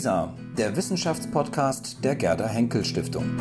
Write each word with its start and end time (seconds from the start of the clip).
WISA, 0.00 0.34
der 0.56 0.74
Wissenschaftspodcast 0.76 2.02
der 2.02 2.16
Gerda 2.16 2.48
Henkel 2.48 2.86
Stiftung. 2.86 3.38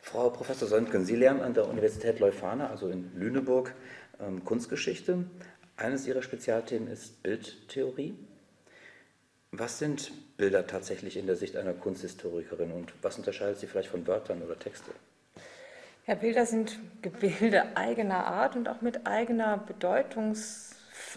Frau 0.00 0.30
Professor 0.30 0.66
Söntgen, 0.66 1.04
Sie 1.04 1.14
lernen 1.14 1.42
an 1.42 1.54
der 1.54 1.68
Universität 1.68 2.18
Leuphana, 2.18 2.70
also 2.70 2.88
in 2.88 3.14
Lüneburg, 3.14 3.72
ähm, 4.18 4.44
Kunstgeschichte. 4.44 5.26
Eines 5.76 6.08
Ihrer 6.08 6.22
Spezialthemen 6.22 6.88
ist 6.88 7.22
Bildtheorie. 7.22 8.16
Was 9.58 9.78
sind 9.78 10.12
Bilder 10.36 10.66
tatsächlich 10.66 11.16
in 11.16 11.26
der 11.26 11.36
Sicht 11.36 11.56
einer 11.56 11.74
Kunsthistorikerin 11.74 12.72
und 12.72 12.92
was 13.02 13.16
unterscheidet 13.18 13.58
sie 13.60 13.66
vielleicht 13.66 13.88
von 13.88 14.06
Wörtern 14.06 14.42
oder 14.42 14.58
Texte? 14.58 14.90
Ja, 16.06 16.16
Bilder 16.16 16.44
sind 16.44 16.78
Gebilde 17.02 17.76
eigener 17.76 18.26
Art 18.26 18.56
und 18.56 18.68
auch 18.68 18.80
mit 18.80 19.06
eigener 19.06 19.58
Bedeutungs 19.58 20.74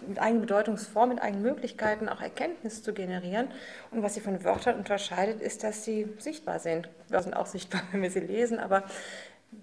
mit 0.08 0.20
eigenen 0.20 0.42
Bedeutungsform, 0.42 1.10
mit 1.10 1.22
eigenen 1.22 1.44
Möglichkeiten 1.44 2.10
auch 2.10 2.22
Erkenntnis 2.22 2.84
zu 2.84 2.94
generieren. 2.94 3.48
Und 3.92 4.04
was 4.04 4.16
sie 4.16 4.22
von 4.22 4.44
Wörtern 4.44 4.76
unterscheidet, 4.76 5.42
ist, 5.42 5.64
dass 5.64 5.84
sie 5.84 6.08
sichtbar 6.18 6.60
sind. 6.60 6.90
Wir 7.10 7.22
sind 7.22 7.36
auch 7.36 7.46
sichtbar, 7.46 7.82
wenn 7.92 8.02
wir 8.02 8.12
sie 8.12 8.20
lesen, 8.20 8.60
aber 8.60 8.84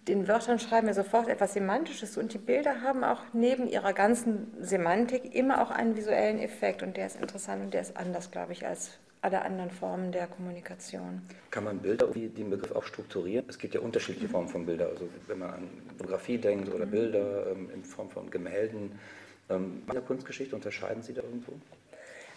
den 0.09 0.29
Wörtern 0.29 0.59
schreiben 0.59 0.87
wir 0.87 0.95
sofort 0.95 1.29
etwas 1.29 1.55
Semantisches 1.55 2.17
und 2.19 2.35
die 2.35 2.39
Bilder 2.39 2.83
haben 2.83 3.05
auch 3.05 3.23
neben 3.33 3.67
ihrer 3.69 3.93
ganzen 3.93 4.53
Semantik 4.61 5.35
immer 5.35 5.63
auch 5.63 5.71
einen 5.71 5.97
visuellen 5.97 6.39
Effekt 6.39 6.83
und 6.83 6.97
der 6.97 7.07
ist 7.07 7.21
interessant 7.21 7.63
und 7.63 7.75
der 7.75 7.81
ist 7.81 7.97
anders, 7.97 8.31
glaube 8.31 8.53
ich, 8.53 8.67
als 8.67 8.99
alle 9.23 9.41
anderen 9.41 9.71
Formen 9.71 10.13
der 10.13 10.27
Kommunikation. 10.27 11.23
Kann 11.51 11.65
man 11.65 11.79
Bilder, 11.79 12.15
wie 12.15 12.29
den 12.29 12.51
Begriff 12.51 12.73
auch 12.73 12.85
strukturieren? 12.85 13.47
Es 13.49 13.59
gibt 13.59 13.75
ja 13.75 13.81
unterschiedliche 13.81 14.29
Formen 14.29 14.49
von 14.49 14.67
Bildern. 14.67 14.91
Also 14.91 15.09
wenn 15.27 15.39
man 15.39 15.51
an 15.51 15.69
Fotografie 15.97 16.37
denkt 16.37 16.69
oder 16.73 16.85
mhm. 16.85 16.91
Bilder 16.91 17.47
ähm, 17.51 17.71
in 17.75 17.83
Form 17.85 18.11
von 18.11 18.31
Gemälden. 18.31 18.99
Ähm, 19.49 19.83
in 19.87 19.93
der 19.93 20.03
Kunstgeschichte 20.03 20.55
unterscheiden 20.55 21.03
Sie 21.03 21.15
da 21.15 21.23
irgendwo? 21.23 21.53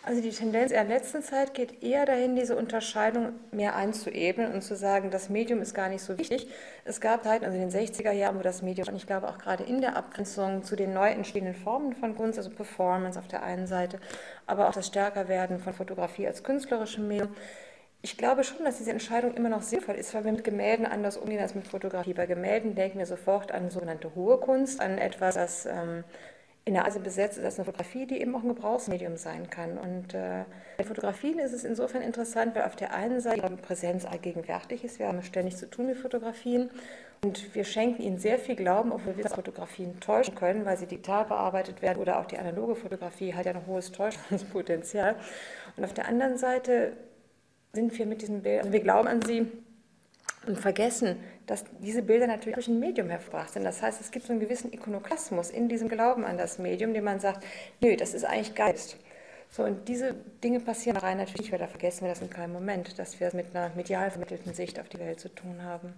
Also 0.07 0.21
die 0.21 0.29
Tendenz 0.29 0.71
in 0.71 0.77
der 0.77 0.85
letzten 0.85 1.21
Zeit 1.21 1.53
geht 1.53 1.83
eher 1.83 2.05
dahin, 2.05 2.37
diese 2.37 2.55
Unterscheidung 2.55 3.33
mehr 3.51 3.75
einzuebnen 3.75 4.53
und 4.53 4.61
zu 4.61 4.77
sagen, 4.77 5.11
das 5.11 5.27
Medium 5.27 5.61
ist 5.61 5.73
gar 5.73 5.89
nicht 5.89 6.01
so 6.01 6.17
wichtig. 6.17 6.47
Es 6.85 7.01
gab 7.01 7.25
Zeiten, 7.25 7.43
also 7.43 7.57
in 7.57 7.69
den 7.69 7.77
60er 7.77 8.13
Jahren, 8.13 8.39
wo 8.39 8.41
das 8.41 8.61
Medium, 8.61 8.87
und 8.87 8.95
ich 8.95 9.05
glaube 9.05 9.27
auch 9.27 9.37
gerade 9.37 9.65
in 9.65 9.81
der 9.81 9.97
Abgrenzung 9.97 10.63
zu 10.63 10.77
den 10.77 10.93
neu 10.93 11.09
entstehenden 11.09 11.55
Formen 11.55 11.93
von 11.93 12.15
Kunst, 12.15 12.37
also 12.37 12.49
Performance 12.51 13.19
auf 13.19 13.27
der 13.27 13.43
einen 13.43 13.67
Seite, 13.67 13.99
aber 14.45 14.69
auch 14.69 14.73
das 14.73 14.87
Stärkerwerden 14.87 15.59
von 15.59 15.73
Fotografie 15.73 16.25
als 16.25 16.41
künstlerischem 16.41 17.05
Medium, 17.05 17.35
ich 18.01 18.15
glaube 18.15 18.45
schon, 18.45 18.63
dass 18.63 18.77
diese 18.77 18.91
Entscheidung 18.91 19.33
immer 19.33 19.49
noch 19.49 19.61
sinnvoll 19.61 19.95
ist, 19.95 20.13
weil 20.13 20.23
wir 20.23 20.31
mit 20.31 20.45
Gemälden 20.45 20.85
anders 20.85 21.17
umgehen 21.17 21.41
als 21.41 21.53
mit 21.53 21.67
Fotografie. 21.67 22.13
Bei 22.13 22.27
Gemälden 22.27 22.75
denken 22.75 22.99
wir 22.99 23.05
sofort 23.05 23.51
an 23.51 23.71
sogenannte 23.71 24.15
hohe 24.15 24.37
Kunst, 24.37 24.79
an 24.79 24.99
etwas, 24.99 25.35
das 25.35 25.65
ähm, 25.65 26.05
in 26.67 26.73
der 26.73 26.85
Asien 26.85 27.03
besetzt 27.03 27.37
ist 27.37 27.45
als 27.45 27.57
eine 27.57 27.65
Fotografie, 27.65 28.05
die 28.05 28.19
eben 28.19 28.35
auch 28.35 28.43
ein 28.43 28.49
Gebrauchsmedium 28.49 29.15
sein 29.15 29.49
kann. 29.49 29.77
Und 29.77 30.13
äh, 30.13 30.43
bei 30.77 30.83
Fotografien 30.83 31.39
ist 31.39 31.53
es 31.53 31.63
insofern 31.63 32.01
interessant, 32.01 32.55
weil 32.55 32.63
auf 32.63 32.75
der 32.75 32.93
einen 32.93 33.21
Seite 33.21 33.37
ihre 33.37 33.55
Präsenz 33.55 34.05
allgegenwärtig 34.05 34.83
ist. 34.83 34.99
Wir 34.99 35.07
haben 35.07 35.23
ständig 35.23 35.55
zu 35.55 35.69
tun 35.69 35.87
mit 35.87 35.97
Fotografien 35.97 36.69
und 37.23 37.55
wir 37.55 37.63
schenken 37.63 38.01
ihnen 38.01 38.17
sehr 38.19 38.37
viel 38.37 38.55
Glauben, 38.55 38.91
obwohl 38.91 39.15
wir 39.15 39.29
Fotografien 39.29 39.99
täuschen 40.01 40.35
können, 40.35 40.65
weil 40.65 40.77
sie 40.77 40.87
digital 40.87 41.23
bearbeitet 41.23 41.81
werden 41.81 41.99
oder 41.99 42.19
auch 42.19 42.25
die 42.25 42.37
analoge 42.37 42.75
Fotografie 42.75 43.33
hat 43.33 43.45
ja 43.45 43.53
ein 43.53 43.65
hohes 43.65 43.93
Täuschungspotenzial. 43.93 45.15
Und 45.77 45.85
auf 45.85 45.93
der 45.93 46.07
anderen 46.07 46.37
Seite 46.37 46.93
sind 47.71 47.97
wir 47.97 48.05
mit 48.05 48.21
diesen 48.21 48.43
Bildern, 48.43 48.59
also 48.59 48.73
wir 48.73 48.81
glauben 48.81 49.07
an 49.07 49.21
sie 49.21 49.47
und 50.47 50.59
vergessen, 50.59 51.17
dass 51.45 51.65
diese 51.79 52.01
Bilder 52.01 52.27
natürlich 52.27 52.55
durch 52.55 52.67
ein 52.67 52.79
Medium 52.79 53.09
hervorgebracht 53.09 53.53
sind. 53.53 53.63
Das 53.63 53.81
heißt, 53.81 54.01
es 54.01 54.11
gibt 54.11 54.25
so 54.25 54.33
einen 54.33 54.39
gewissen 54.39 54.71
Ikonoklasmus 54.73 55.49
in 55.49 55.69
diesem 55.69 55.89
Glauben 55.89 56.25
an 56.25 56.37
das 56.37 56.59
Medium, 56.59 56.93
den 56.93 57.03
man 57.03 57.19
sagt, 57.19 57.45
nö, 57.81 57.95
das 57.95 58.13
ist 58.13 58.23
eigentlich 58.23 58.55
Geist. 58.55 58.97
So, 59.49 59.63
und 59.63 59.87
diese 59.87 60.13
Dinge 60.43 60.59
passieren 60.59 60.97
rein 60.97 61.17
natürlich 61.17 61.41
nicht, 61.41 61.51
weil 61.51 61.59
da 61.59 61.67
vergessen 61.67 62.01
wir 62.01 62.09
das 62.09 62.21
in 62.21 62.29
keinem 62.29 62.53
Moment, 62.53 62.99
dass 62.99 63.19
wir 63.19 63.27
es 63.27 63.33
mit 63.33 63.55
einer 63.55 63.73
medial 63.75 64.11
vermittelten 64.11 64.53
Sicht 64.53 64.79
auf 64.79 64.89
die 64.89 64.99
Welt 64.99 65.19
zu 65.19 65.29
tun 65.29 65.63
haben. 65.63 65.93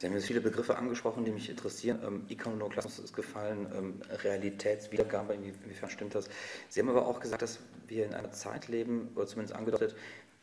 Sie 0.00 0.06
haben 0.06 0.14
jetzt 0.14 0.28
viele 0.28 0.40
Begriffe 0.40 0.78
angesprochen, 0.78 1.26
die 1.26 1.30
mich 1.30 1.50
interessieren. 1.50 1.98
Ähm, 2.02 2.24
Ikonoklasmus 2.30 3.00
ist 3.00 3.14
gefallen, 3.14 3.66
ähm, 3.76 4.00
Realitätswiedergabe, 4.24 5.34
inwiefern 5.34 5.90
stimmt 5.90 6.14
das? 6.14 6.30
Sie 6.70 6.80
haben 6.80 6.88
aber 6.88 7.06
auch 7.06 7.20
gesagt, 7.20 7.42
dass 7.42 7.58
wir 7.86 8.06
in 8.06 8.14
einer 8.14 8.32
Zeit 8.32 8.68
leben, 8.68 9.10
oder 9.14 9.26
zumindest 9.26 9.54
angedeutet, 9.54 9.94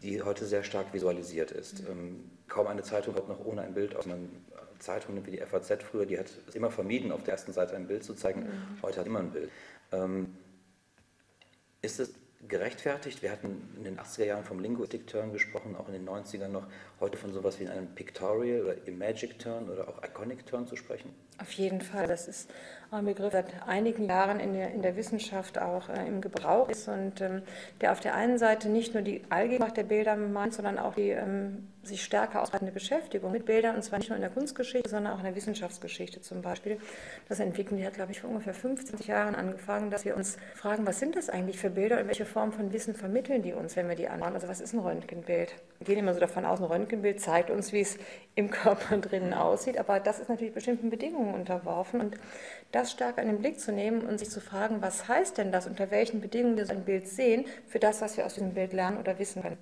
die 0.01 0.21
heute 0.21 0.45
sehr 0.45 0.63
stark 0.63 0.93
visualisiert 0.93 1.51
ist. 1.51 1.83
Mhm. 1.83 1.91
Ähm, 1.91 2.31
kaum 2.47 2.67
eine 2.67 2.83
Zeitung 2.83 3.15
kommt 3.15 3.29
noch 3.29 3.43
ohne 3.43 3.61
ein 3.61 3.73
Bild 3.73 3.95
aus. 3.95 4.05
Man, 4.05 4.29
Zeitungen 4.79 5.25
wie 5.25 5.31
die 5.31 5.37
FAZ 5.39 5.83
früher, 5.83 6.05
die 6.05 6.19
hat 6.19 6.27
es 6.47 6.55
immer 6.55 6.69
vermieden, 6.69 7.11
auf 7.11 7.23
der 7.23 7.33
ersten 7.33 7.51
Seite 7.51 7.75
ein 7.75 7.87
Bild 7.87 8.03
zu 8.03 8.13
zeigen. 8.13 8.41
Mhm. 8.41 8.81
Heute 8.81 8.99
hat 8.99 9.07
immer 9.07 9.19
ein 9.19 9.31
Bild. 9.31 9.49
Ähm, 9.91 10.35
ist 11.81 11.99
es 11.99 12.13
gerechtfertigt? 12.47 13.21
Wir 13.21 13.31
hatten 13.31 13.69
in 13.77 13.83
den 13.83 13.97
80er 13.97 14.25
Jahren 14.25 14.43
vom 14.43 14.59
Linguistic 14.59 15.07
Turn 15.07 15.31
gesprochen, 15.31 15.75
auch 15.75 15.87
in 15.87 15.93
den 15.93 16.07
90ern 16.07 16.47
noch, 16.47 16.65
heute 16.99 17.17
von 17.17 17.33
sowas 17.33 17.59
wie 17.59 17.67
einem 17.67 17.87
Pictorial 17.87 18.63
oder 18.63 18.87
Imagic 18.87 19.39
Turn 19.39 19.69
oder 19.69 19.87
auch 19.87 20.03
Iconic 20.03 20.45
Turn 20.45 20.67
zu 20.67 20.75
sprechen? 20.75 21.13
Auf 21.39 21.51
jeden 21.53 21.81
Fall. 21.81 22.07
Das 22.07 22.27
ist 22.27 22.49
ein 22.91 23.05
Begriff, 23.05 23.31
der 23.31 23.43
seit 23.43 23.67
einigen 23.67 24.07
Jahren 24.07 24.39
in 24.39 24.53
der, 24.53 24.71
in 24.71 24.81
der 24.81 24.95
Wissenschaft 24.95 25.59
auch 25.59 25.89
äh, 25.89 26.07
im 26.07 26.21
Gebrauch 26.21 26.69
ist 26.69 26.87
und 26.87 27.21
ähm, 27.21 27.43
der 27.81 27.91
auf 27.91 27.99
der 27.99 28.15
einen 28.15 28.37
Seite 28.37 28.69
nicht 28.69 28.93
nur 28.93 29.03
die 29.03 29.21
Allgegenwart 29.29 29.77
der 29.77 29.83
Bilder 29.83 30.15
meint, 30.15 30.53
sondern 30.53 30.79
auch 30.79 30.95
die 30.95 31.09
ähm, 31.09 31.67
sich 31.87 32.03
stärker 32.03 32.41
ausbreitende 32.41 32.71
Beschäftigung 32.71 33.31
mit 33.31 33.45
Bildern, 33.45 33.75
und 33.75 33.81
zwar 33.81 33.99
nicht 33.99 34.09
nur 34.09 34.15
in 34.15 34.21
der 34.21 34.29
Kunstgeschichte, 34.29 34.89
sondern 34.89 35.13
auch 35.13 35.19
in 35.19 35.25
der 35.25 35.35
Wissenschaftsgeschichte 35.35 36.21
zum 36.21 36.41
Beispiel. 36.41 36.79
Das 37.27 37.39
Entwickeln, 37.39 37.77
die 37.77 37.85
hat, 37.85 37.95
glaube 37.95 38.11
ich, 38.11 38.21
vor 38.21 38.29
ungefähr 38.29 38.53
50 38.53 39.07
Jahren 39.07 39.35
angefangen, 39.35 39.89
dass 39.89 40.05
wir 40.05 40.15
uns 40.15 40.37
fragen, 40.55 40.85
was 40.85 40.99
sind 40.99 41.15
das 41.15 41.29
eigentlich 41.29 41.57
für 41.57 41.69
Bilder 41.69 41.99
und 41.99 42.07
welche 42.07 42.25
Form 42.25 42.51
von 42.51 42.73
Wissen 42.73 42.93
vermitteln 42.93 43.41
die 43.41 43.53
uns, 43.53 43.75
wenn 43.75 43.87
wir 43.87 43.95
die 43.95 44.07
anschauen. 44.07 44.33
Also 44.33 44.47
was 44.47 44.61
ist 44.61 44.73
ein 44.73 44.79
Röntgenbild? 44.79 45.55
Wir 45.79 45.85
gehen 45.85 45.99
immer 45.99 46.13
so 46.13 46.19
davon 46.19 46.45
aus, 46.45 46.59
ein 46.59 46.65
Röntgenbild 46.65 47.21
zeigt 47.21 47.49
uns, 47.49 47.71
wie 47.71 47.81
es 47.81 47.97
im 48.35 48.51
Körper 48.51 48.97
drinnen 49.01 49.33
aussieht, 49.33 49.77
aber 49.77 49.99
das 49.99 50.19
ist 50.19 50.29
natürlich 50.29 50.53
bestimmten 50.53 50.89
Bedingungen 50.89 51.33
unterworfen 51.33 52.01
und 52.01 52.17
das 52.71 52.91
stark 52.91 53.17
in 53.17 53.27
den 53.27 53.39
Blick 53.39 53.59
zu 53.59 53.71
nehmen 53.71 54.01
und 54.01 54.19
sich 54.19 54.29
zu 54.29 54.41
fragen, 54.41 54.81
was 54.81 55.07
heißt 55.07 55.37
denn 55.37 55.51
das, 55.51 55.67
unter 55.67 55.91
welchen 55.91 56.21
Bedingungen 56.21 56.57
wir 56.57 56.65
so 56.65 56.73
ein 56.73 56.83
Bild 56.83 57.07
sehen, 57.07 57.45
für 57.67 57.79
das, 57.79 58.01
was 58.01 58.17
wir 58.17 58.25
aus 58.25 58.33
diesem 58.33 58.53
Bild 58.53 58.73
lernen 58.73 58.97
oder 58.97 59.19
wissen 59.19 59.41
können. 59.41 59.57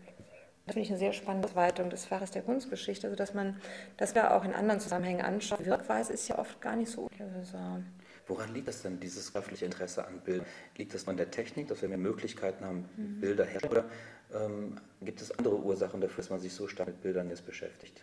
Das 0.66 0.74
finde 0.74 0.86
ich 0.86 0.90
eine 0.90 1.00
sehr 1.00 1.14
spannende 1.14 1.48
Ausweitung 1.48 1.92
des 1.92 2.06
Faches 2.06 2.32
der 2.32 2.42
Kunstgeschichte, 2.42 3.08
also 3.08 3.16
dass 3.16 3.36
man 3.36 3.62
das 3.98 4.16
wir 4.16 4.36
auch 4.36 4.44
in 4.44 4.54
anderen 4.54 4.80
Zusammenhängen 4.80 5.22
anschaut. 5.22 5.64
Wirkweise 5.64 6.12
ist 6.12 6.28
ja 6.28 6.40
oft 6.40 6.60
gar 6.60 6.76
nicht 6.76 6.92
so 6.92 7.08
universal. 7.20 7.84
Woran 8.28 8.52
liegt 8.54 8.68
das 8.68 8.82
denn, 8.82 9.00
dieses 9.00 9.36
öffentliche 9.36 9.66
Interesse 9.66 10.08
an 10.08 10.20
Bildern? 10.22 10.48
Liegt 10.78 10.96
das 10.96 11.08
an 11.08 11.18
der 11.18 11.30
Technik, 11.30 11.68
dass 11.68 11.84
wir 11.84 11.90
mehr 11.90 12.00
Möglichkeiten 12.00 12.66
haben, 12.66 12.90
mhm. 12.98 13.20
Bilder 13.20 13.46
herzustellen? 13.46 13.86
Oder 14.32 14.46
ähm, 14.46 14.78
gibt 15.02 15.22
es 15.22 15.38
andere 15.38 15.58
Ursachen 15.58 16.02
dafür, 16.02 16.18
dass 16.18 16.32
man 16.32 16.40
sich 16.40 16.54
so 16.54 16.68
stark 16.68 16.88
mit 16.88 17.02
Bildern 17.02 17.30
jetzt 17.30 17.46
beschäftigt? 17.46 18.02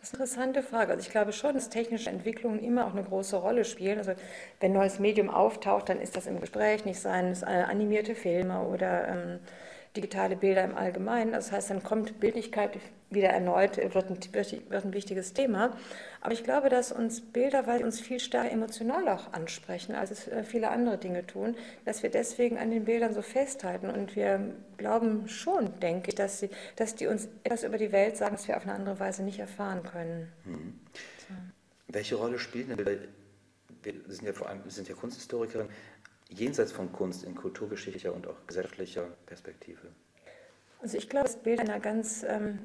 Das 0.00 0.08
ist 0.08 0.14
eine 0.14 0.24
interessante 0.24 0.62
Frage. 0.62 0.92
Also 0.92 1.06
ich 1.06 1.10
glaube 1.10 1.32
schon, 1.32 1.54
dass 1.54 1.70
technische 1.70 2.10
Entwicklungen 2.10 2.58
immer 2.58 2.86
auch 2.86 2.92
eine 2.92 3.04
große 3.04 3.36
Rolle 3.36 3.64
spielen. 3.64 3.96
Also 3.96 4.12
wenn 4.60 4.72
ein 4.72 4.74
neues 4.74 4.98
Medium 4.98 5.30
auftaucht, 5.30 5.88
dann 5.88 6.00
ist 6.00 6.16
das 6.16 6.26
im 6.26 6.40
Gespräch 6.40 6.84
nicht 6.84 7.00
sein, 7.00 7.26
es 7.26 7.42
animierte 7.42 8.14
Filme 8.14 8.60
oder 8.66 9.08
ähm, 9.08 9.40
digitale 9.96 10.36
Bilder 10.36 10.64
im 10.64 10.74
Allgemeinen. 10.74 11.32
Das 11.32 11.52
heißt, 11.52 11.70
dann 11.70 11.82
kommt 11.82 12.18
Bildlichkeit 12.20 12.78
wieder 13.10 13.28
erneut, 13.28 13.76
wird 13.76 14.10
ein, 14.10 14.18
wird 14.70 14.84
ein 14.84 14.92
wichtiges 14.94 15.34
Thema. 15.34 15.76
Aber 16.20 16.32
ich 16.32 16.44
glaube, 16.44 16.68
dass 16.70 16.92
uns 16.92 17.20
Bilder, 17.20 17.66
weil 17.66 17.78
sie 17.78 17.84
uns 17.84 18.00
viel 18.00 18.20
stärker 18.20 18.50
emotional 18.50 19.08
auch 19.08 19.32
ansprechen, 19.32 19.94
als 19.94 20.10
es 20.10 20.28
äh, 20.28 20.44
viele 20.44 20.70
andere 20.70 20.96
Dinge 20.96 21.26
tun, 21.26 21.56
dass 21.84 22.02
wir 22.02 22.10
deswegen 22.10 22.58
an 22.58 22.70
den 22.70 22.84
Bildern 22.84 23.12
so 23.12 23.22
festhalten. 23.22 23.90
Und 23.90 24.16
wir 24.16 24.54
glauben 24.78 25.28
schon, 25.28 25.78
denke 25.80 26.10
ich, 26.10 26.14
dass, 26.14 26.40
sie, 26.40 26.48
dass 26.76 26.94
die 26.94 27.06
uns 27.06 27.28
etwas 27.44 27.64
über 27.64 27.76
die 27.76 27.92
Welt 27.92 28.16
sagen, 28.16 28.34
was 28.34 28.48
wir 28.48 28.56
auf 28.56 28.62
eine 28.62 28.74
andere 28.74 28.98
Weise 28.98 29.22
nicht 29.22 29.38
erfahren 29.38 29.82
können. 29.82 30.32
Mhm. 30.44 30.80
So. 31.28 31.34
Welche 31.88 32.14
Rolle 32.14 32.38
spielen 32.38 32.68
denn 32.68 32.76
Bilder? 32.76 33.02
Wir 33.82 33.94
sind 34.06 34.26
ja 34.26 34.32
vor 34.32 34.48
allem 34.48 34.60
sind 34.68 34.88
ja 34.88 34.94
Kunsthistorikerin 34.94 35.68
jenseits 36.32 36.72
von 36.72 36.92
Kunst 36.92 37.24
in 37.24 37.34
kulturgeschichtlicher 37.34 38.12
und 38.14 38.26
auch 38.26 38.46
gesellschaftlicher 38.46 39.06
Perspektive? 39.26 39.88
Also 40.80 40.98
ich 40.98 41.08
glaube, 41.08 41.26
dass 41.26 41.36
Bilder 41.36 41.62
in 41.62 41.70
einer 41.70 41.80
ganz 41.80 42.24
ähm, 42.28 42.58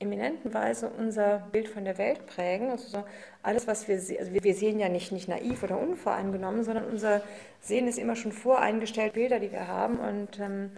eminenten 0.00 0.52
Weise 0.54 0.90
unser 0.90 1.38
Bild 1.52 1.68
von 1.68 1.84
der 1.84 1.98
Welt 1.98 2.26
prägen. 2.26 2.70
Also 2.70 2.88
so 2.88 3.04
alles, 3.42 3.66
was 3.66 3.86
wir 3.86 4.00
sehen, 4.00 4.18
also 4.18 4.32
wir, 4.32 4.54
sehen 4.54 4.80
ja 4.80 4.88
nicht, 4.88 5.12
nicht 5.12 5.28
naiv 5.28 5.62
oder 5.62 5.78
unvoreingenommen, 5.78 6.64
sondern 6.64 6.86
unser 6.86 7.22
Sehen 7.60 7.86
ist 7.86 7.98
immer 7.98 8.16
schon 8.16 8.32
voreingestellt, 8.32 9.12
Bilder, 9.12 9.38
die 9.38 9.52
wir 9.52 9.68
haben. 9.68 10.00
Und 10.00 10.40
ähm, 10.40 10.72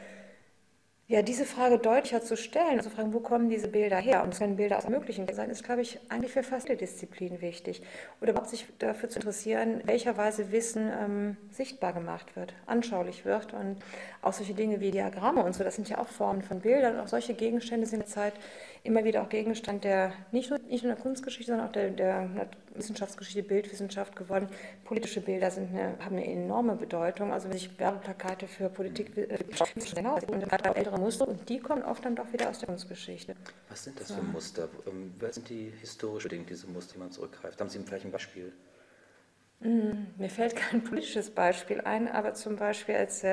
Ja, 1.12 1.20
diese 1.20 1.44
Frage 1.44 1.76
deutlicher 1.76 2.22
zu 2.22 2.38
stellen, 2.38 2.78
also 2.78 2.88
fragen, 2.88 3.12
wo 3.12 3.20
kommen 3.20 3.50
diese 3.50 3.68
Bilder 3.68 3.98
her? 3.98 4.22
Und 4.22 4.34
können 4.34 4.56
Bilder 4.56 4.78
aus 4.78 4.88
möglichen 4.88 5.28
sein, 5.30 5.50
ist, 5.50 5.62
glaube 5.62 5.82
ich, 5.82 5.98
eigentlich 6.08 6.32
für 6.32 6.42
fast 6.42 6.68
alle 6.70 6.78
Disziplinen 6.78 7.42
wichtig. 7.42 7.82
Oder 8.22 8.30
überhaupt 8.30 8.48
sich 8.48 8.64
dafür 8.78 9.10
zu 9.10 9.18
interessieren, 9.18 9.80
in 9.80 9.86
welcher 9.86 10.16
Weise 10.16 10.52
Wissen 10.52 10.90
ähm, 10.90 11.36
sichtbar 11.50 11.92
gemacht 11.92 12.34
wird, 12.34 12.54
anschaulich 12.64 13.26
wird. 13.26 13.52
Und 13.52 13.76
auch 14.22 14.32
solche 14.32 14.54
Dinge 14.54 14.80
wie 14.80 14.90
Diagramme 14.90 15.44
und 15.44 15.54
so, 15.54 15.62
das 15.62 15.74
sind 15.74 15.86
ja 15.90 15.98
auch 15.98 16.08
Formen 16.08 16.40
von 16.40 16.60
Bildern. 16.60 16.94
Und 16.94 17.00
auch 17.02 17.08
solche 17.08 17.34
Gegenstände 17.34 17.86
sind 17.86 18.00
in 18.00 18.06
der 18.06 18.08
Zeit 18.08 18.32
immer 18.82 19.04
wieder 19.04 19.20
auch 19.20 19.28
Gegenstand 19.28 19.84
der, 19.84 20.14
nicht 20.30 20.48
nur, 20.48 20.60
nicht 20.60 20.82
nur 20.82 20.94
der 20.94 21.02
Kunstgeschichte, 21.02 21.52
sondern 21.52 21.68
auch 21.68 21.72
der, 21.72 21.90
der 21.90 22.48
Wissenschaftsgeschichte, 22.74 23.42
Bildwissenschaft 23.42 24.16
geworden. 24.16 24.48
Politische 24.84 25.20
Bilder 25.20 25.50
sind 25.50 25.70
eine, 25.70 25.98
haben 26.04 26.16
eine 26.16 26.26
enorme 26.26 26.76
Bedeutung. 26.76 27.32
Also 27.32 27.48
wenn 27.48 27.58
sich 27.58 27.78
Werbeplakate 27.78 28.48
für 28.48 28.68
Politik 28.68 29.16
äh, 29.16 29.38
und 30.26 30.48
gerade 30.48 30.76
ältere 30.76 30.98
Muster 30.98 31.28
und 31.28 31.48
die 31.48 31.58
kommen 31.58 31.82
oft 31.82 32.04
dann 32.04 32.16
doch 32.16 32.32
wieder 32.32 32.48
aus 32.48 32.58
der 32.58 32.68
Kunstgeschichte. 32.68 33.34
Was 33.68 33.84
sind 33.84 34.00
das 34.00 34.12
für 34.12 34.22
Muster? 34.22 34.68
Ähm, 34.86 35.14
was 35.18 35.34
sind 35.34 35.48
die 35.48 35.72
historisch 35.80 36.24
bedingt, 36.24 36.50
diese 36.50 36.66
Muster, 36.66 36.94
die 36.94 37.00
man 37.00 37.10
zurückgreift? 37.10 37.60
Haben 37.60 37.70
Sie 37.70 37.78
vielleicht 37.80 38.04
ein 38.04 38.12
Beispiel? 38.12 38.52
Mm, 39.60 40.06
mir 40.18 40.28
fällt 40.28 40.56
kein 40.56 40.82
politisches 40.82 41.30
Beispiel 41.30 41.80
ein, 41.82 42.08
aber 42.08 42.34
zum 42.34 42.56
Beispiel, 42.56 42.96
als 42.96 43.24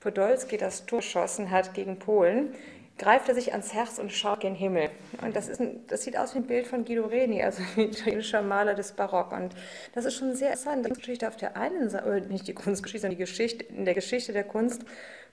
Podolski 0.00 0.58
das 0.58 0.84
Tor 0.86 0.98
geschossen 0.98 1.50
hat 1.50 1.72
gegen 1.72 1.98
Polen, 1.98 2.54
greift 2.98 3.28
er 3.28 3.34
sich 3.34 3.52
ans 3.52 3.72
Herz 3.72 3.98
und 3.98 4.12
schaut 4.12 4.40
gen 4.40 4.54
Himmel. 4.54 4.90
Und 5.22 5.34
das, 5.36 5.48
ist 5.48 5.60
ein, 5.60 5.86
das 5.86 6.02
sieht 6.02 6.16
aus 6.18 6.34
wie 6.34 6.38
ein 6.38 6.46
Bild 6.46 6.66
von 6.66 6.84
Guido 6.84 7.06
Reni, 7.06 7.42
also 7.42 7.62
ein 7.76 7.84
italienischer 7.90 8.42
Maler 8.42 8.74
des 8.74 8.92
Barock. 8.92 9.32
Und 9.32 9.54
das 9.94 10.04
ist 10.04 10.14
schon 10.14 10.34
sehr 10.34 10.48
interessant. 10.48 10.84
Die 10.84 10.88
Kunstgeschichte 10.88 11.28
auf 11.28 11.36
der 11.36 11.56
einen 11.56 11.88
Seite, 11.88 12.20
nicht 12.28 12.46
die 12.48 12.54
Kunstgeschichte, 12.54 13.02
sondern 13.02 13.18
die 13.18 13.24
Geschichte, 13.24 13.64
in 13.64 13.84
der 13.84 13.94
Geschichte 13.94 14.32
der 14.32 14.44
Kunst 14.44 14.84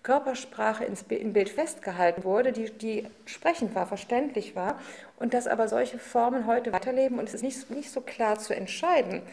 Körpersprache 0.03 0.85
ins, 0.85 1.01
im 1.09 1.33
Bild 1.33 1.49
festgehalten 1.49 2.23
wurde, 2.23 2.51
die, 2.51 2.69
die 2.69 3.07
sprechend 3.25 3.73
war, 3.73 3.87
verständlich 3.87 4.55
war. 4.55 4.79
Und 5.17 5.33
dass 5.33 5.47
aber 5.47 5.67
solche 5.67 5.97
Formen 5.97 6.45
heute 6.45 6.71
weiterleben 6.71 7.17
und 7.17 7.27
es 7.27 7.33
ist 7.33 7.41
nicht, 7.41 7.71
nicht 7.71 7.89
so 7.89 8.01
klar 8.01 8.37
zu 8.37 8.55
entscheiden, 8.55 9.23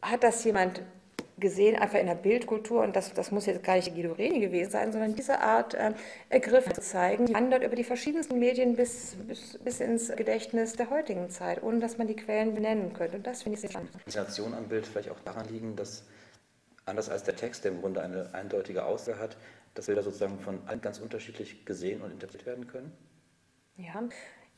hat 0.00 0.22
das 0.22 0.44
jemand 0.44 0.82
gesehen, 1.40 1.76
einfach 1.76 1.98
in 1.98 2.06
der 2.06 2.14
Bildkultur, 2.14 2.82
und 2.82 2.96
das, 2.96 3.12
das 3.14 3.30
muss 3.30 3.46
jetzt 3.46 3.62
gar 3.62 3.76
nicht 3.76 3.94
Guido 3.94 4.12
Reni 4.12 4.40
gewesen 4.40 4.70
sein, 4.70 4.92
sondern 4.92 5.14
diese 5.14 5.40
Art 5.40 5.74
äh, 5.74 5.92
ergriffen 6.28 6.74
zu 6.74 6.80
zeigen, 6.80 7.26
die 7.26 7.34
wandert 7.34 7.62
über 7.62 7.76
die 7.76 7.84
verschiedensten 7.84 8.38
Medien 8.38 8.76
bis, 8.76 9.16
bis, 9.26 9.58
bis 9.58 9.80
ins 9.80 10.14
Gedächtnis 10.14 10.74
der 10.74 10.90
heutigen 10.90 11.30
Zeit, 11.30 11.62
ohne 11.62 11.80
dass 11.80 11.98
man 11.98 12.06
die 12.06 12.16
Quellen 12.16 12.54
benennen 12.54 12.92
könnte. 12.92 13.16
Und 13.16 13.26
das 13.26 13.42
finde 13.42 13.54
ich 13.54 13.60
sehr 13.60 13.70
spannend. 13.70 13.90
Die 13.94 13.98
Faszination 13.98 14.54
am 14.54 14.68
Bild 14.68 14.86
vielleicht 14.86 15.10
auch 15.10 15.20
daran 15.20 15.48
liegen, 15.48 15.76
dass 15.76 16.04
anders 16.86 17.08
als 17.08 17.24
der 17.24 17.36
Text, 17.36 17.64
der 17.64 17.72
im 17.72 17.80
Grunde 17.80 18.02
eine 18.02 18.32
eindeutige 18.32 18.84
Aussage 18.84 19.18
hat, 19.18 19.36
dass 19.74 19.86
Bilder 19.86 20.02
sozusagen 20.02 20.38
von 20.40 20.60
allen 20.66 20.80
ganz 20.80 20.98
unterschiedlich 20.98 21.64
gesehen 21.64 22.02
und 22.02 22.10
interpretiert 22.10 22.46
werden 22.46 22.66
können? 22.66 22.92
Ja, 23.76 24.02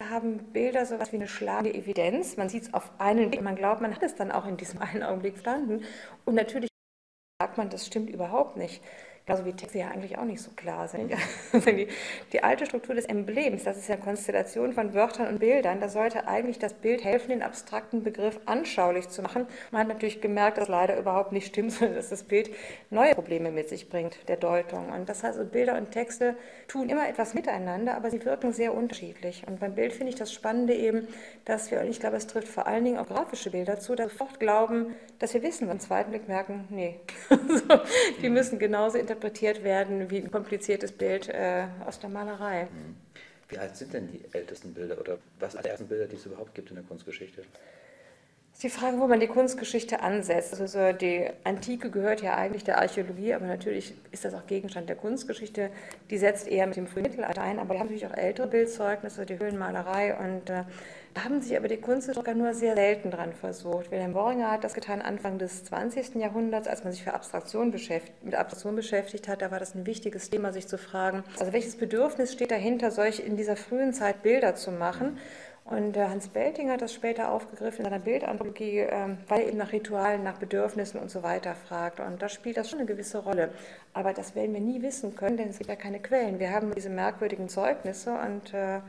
wir 0.00 0.08
haben 0.08 0.38
Bilder 0.54 0.86
so 0.86 0.94
etwas 0.94 1.12
wie 1.12 1.16
eine 1.16 1.28
schlagende 1.28 1.74
Evidenz. 1.74 2.38
Man 2.38 2.48
sieht 2.48 2.62
es 2.62 2.72
auf 2.72 2.90
einen 2.98 3.30
Blick, 3.30 3.42
man 3.42 3.54
glaubt, 3.54 3.82
man 3.82 3.94
hat 3.94 4.02
es 4.02 4.14
dann 4.14 4.32
auch 4.32 4.46
in 4.46 4.56
diesem 4.56 4.80
einen 4.80 5.02
Augenblick 5.02 5.34
verstanden. 5.34 5.84
Und 6.24 6.36
natürlich 6.36 6.69
sagt 7.40 7.56
man, 7.56 7.70
das 7.70 7.86
stimmt 7.86 8.10
überhaupt 8.10 8.58
nicht. 8.58 8.82
Genauso 9.26 9.44
wie 9.44 9.52
Texte 9.52 9.78
ja 9.78 9.88
eigentlich 9.88 10.18
auch 10.18 10.24
nicht 10.24 10.40
so 10.40 10.50
klar 10.52 10.88
sind. 10.88 11.12
Die, 11.52 11.88
die, 12.32 12.42
alte 12.42 12.66
Struktur 12.66 12.94
des 12.94 13.04
Emblems, 13.04 13.64
das 13.64 13.76
ist 13.76 13.88
ja 13.88 13.94
eine 13.94 14.04
Konstellation 14.04 14.72
von 14.72 14.94
Wörtern 14.94 15.28
und 15.28 15.38
Bildern, 15.38 15.80
da 15.80 15.88
sollte 15.88 16.26
eigentlich 16.26 16.58
das 16.58 16.74
Bild 16.74 17.04
helfen, 17.04 17.30
den 17.30 17.42
abstrakten 17.42 18.02
Begriff 18.02 18.40
anschaulich 18.46 19.08
zu 19.08 19.22
machen. 19.22 19.46
Man 19.70 19.82
hat 19.82 19.88
natürlich 19.88 20.20
gemerkt, 20.20 20.58
dass 20.58 20.68
leider 20.68 20.98
überhaupt 20.98 21.32
nicht 21.32 21.46
stimmt, 21.46 21.72
sondern 21.72 21.96
dass 21.96 22.08
das 22.08 22.24
Bild 22.24 22.50
neue 22.90 23.14
Probleme 23.14 23.50
mit 23.50 23.68
sich 23.68 23.88
bringt, 23.88 24.28
der 24.28 24.36
Deutung. 24.36 24.90
Und 24.90 25.08
das 25.08 25.22
heißt, 25.22 25.38
Bilder 25.52 25.76
und 25.76 25.90
Texte 25.90 26.36
tun 26.66 26.88
immer 26.88 27.08
etwas 27.08 27.34
miteinander, 27.34 27.94
aber 27.94 28.10
sie 28.10 28.24
wirken 28.24 28.52
sehr 28.52 28.74
unterschiedlich. 28.74 29.44
Und 29.46 29.60
beim 29.60 29.74
Bild 29.74 29.92
finde 29.92 30.10
ich 30.10 30.18
das 30.18 30.32
Spannende 30.32 30.74
eben, 30.74 31.06
dass 31.44 31.70
wir, 31.70 31.80
und 31.80 31.88
ich 31.88 32.00
glaube, 32.00 32.16
es 32.16 32.26
trifft 32.26 32.48
vor 32.48 32.66
allen 32.66 32.84
Dingen 32.84 32.98
auch 32.98 33.06
grafische 33.06 33.50
Bilder 33.50 33.78
zu, 33.78 33.94
dass 33.94 34.08
wir 34.08 34.18
sofort 34.20 34.40
glauben, 34.40 34.94
dass 35.18 35.34
wir 35.34 35.42
wissen, 35.42 35.64
und 35.64 35.72
im 35.72 35.80
zweiten 35.80 36.10
Blick 36.10 36.28
merken, 36.28 36.66
nee, 36.70 37.00
die 38.22 38.28
müssen 38.28 38.58
genauso 38.58 38.98
interpretiert 39.10 39.64
werden 39.64 40.08
wie 40.10 40.18
ein 40.18 40.30
kompliziertes 40.30 40.92
Bild 40.92 41.28
äh, 41.28 41.66
aus 41.84 41.98
der 41.98 42.10
Malerei. 42.10 42.64
Mhm. 42.64 42.96
Wie 43.48 43.58
alt 43.58 43.76
sind 43.76 43.92
denn 43.92 44.08
die 44.12 44.22
ältesten 44.32 44.72
Bilder 44.72 44.98
oder 45.00 45.18
was 45.40 45.52
sind 45.52 45.64
die 45.64 45.68
ersten 45.68 45.88
Bilder, 45.88 46.06
die 46.06 46.14
es 46.14 46.26
überhaupt 46.26 46.54
gibt 46.54 46.70
in 46.70 46.76
der 46.76 46.84
Kunstgeschichte? 46.84 47.42
ist 48.52 48.74
die 48.74 48.78
Frage, 48.78 48.98
wo 48.98 49.06
man 49.06 49.20
die 49.20 49.26
Kunstgeschichte 49.26 50.00
ansetzt. 50.00 50.52
Also 50.52 50.66
so 50.66 50.92
die 50.92 51.26
Antike 51.44 51.90
gehört 51.90 52.20
ja 52.20 52.36
eigentlich 52.36 52.62
der 52.62 52.78
Archäologie, 52.78 53.32
aber 53.32 53.46
natürlich 53.46 53.94
ist 54.10 54.26
das 54.26 54.34
auch 54.34 54.46
Gegenstand 54.46 54.90
der 54.90 54.96
Kunstgeschichte. 54.96 55.70
Die 56.10 56.18
setzt 56.18 56.46
eher 56.46 56.66
mit 56.66 56.76
dem 56.76 56.86
frühen 56.86 57.04
Mittelalter 57.04 57.40
ein, 57.40 57.58
aber 57.58 57.70
wir 57.70 57.80
haben 57.80 57.86
natürlich 57.86 58.06
auch 58.06 58.16
ältere 58.16 58.48
Bildzeugnisse, 58.48 59.24
die 59.24 59.38
Höhlenmalerei 59.38 60.14
und 60.14 60.50
äh, 60.50 60.64
da 61.14 61.24
haben 61.24 61.42
sich 61.42 61.56
aber 61.56 61.66
die 61.66 61.78
Kunsthistoriker 61.78 62.34
nur 62.34 62.54
sehr 62.54 62.76
selten 62.76 63.10
dran 63.10 63.32
versucht. 63.32 63.90
Wilhelm 63.90 64.14
Worringer 64.14 64.50
hat 64.50 64.62
das 64.62 64.74
getan 64.74 65.02
Anfang 65.02 65.38
des 65.38 65.64
20. 65.64 66.14
Jahrhunderts, 66.14 66.68
als 66.68 66.84
man 66.84 66.92
sich 66.92 67.02
für 67.02 67.14
Abstraktion 67.14 67.70
mit 68.22 68.34
Abstraktion 68.34 68.76
beschäftigt 68.76 69.26
hat. 69.26 69.42
Da 69.42 69.50
war 69.50 69.58
das 69.58 69.74
ein 69.74 69.86
wichtiges 69.86 70.30
Thema, 70.30 70.52
sich 70.52 70.68
zu 70.68 70.78
fragen, 70.78 71.24
also 71.38 71.52
welches 71.52 71.76
Bedürfnis 71.76 72.32
steht 72.32 72.52
dahinter, 72.52 72.90
solch 72.92 73.20
in 73.20 73.36
dieser 73.36 73.56
frühen 73.56 73.92
Zeit 73.92 74.22
Bilder 74.22 74.54
zu 74.54 74.70
machen. 74.70 75.18
Und 75.64 75.96
Hans 75.96 76.28
Belting 76.28 76.70
hat 76.70 76.82
das 76.82 76.92
später 76.92 77.30
aufgegriffen 77.30 77.84
in 77.84 77.84
seiner 77.84 78.02
Bildanthropologie, 78.02 78.78
ähm, 78.78 79.18
weil 79.28 79.42
er 79.42 79.48
eben 79.48 79.58
nach 79.58 79.72
Ritualen, 79.72 80.24
nach 80.24 80.38
Bedürfnissen 80.38 80.98
und 80.98 81.10
so 81.10 81.22
weiter 81.22 81.54
fragt. 81.54 82.00
Und 82.00 82.22
da 82.22 82.28
spielt 82.28 82.56
das 82.56 82.70
schon 82.70 82.80
eine 82.80 82.88
gewisse 82.88 83.18
Rolle. 83.18 83.50
Aber 83.92 84.12
das 84.12 84.34
werden 84.34 84.52
wir 84.52 84.60
nie 84.60 84.82
wissen 84.82 85.14
können, 85.14 85.36
denn 85.36 85.48
es 85.48 85.58
gibt 85.58 85.70
ja 85.70 85.76
keine 85.76 86.00
Quellen. 86.00 86.40
Wir 86.40 86.50
haben 86.50 86.74
diese 86.74 86.90
merkwürdigen 86.90 87.48
Zeugnisse 87.48 88.12
und 88.12 88.52
äh, 88.52 88.80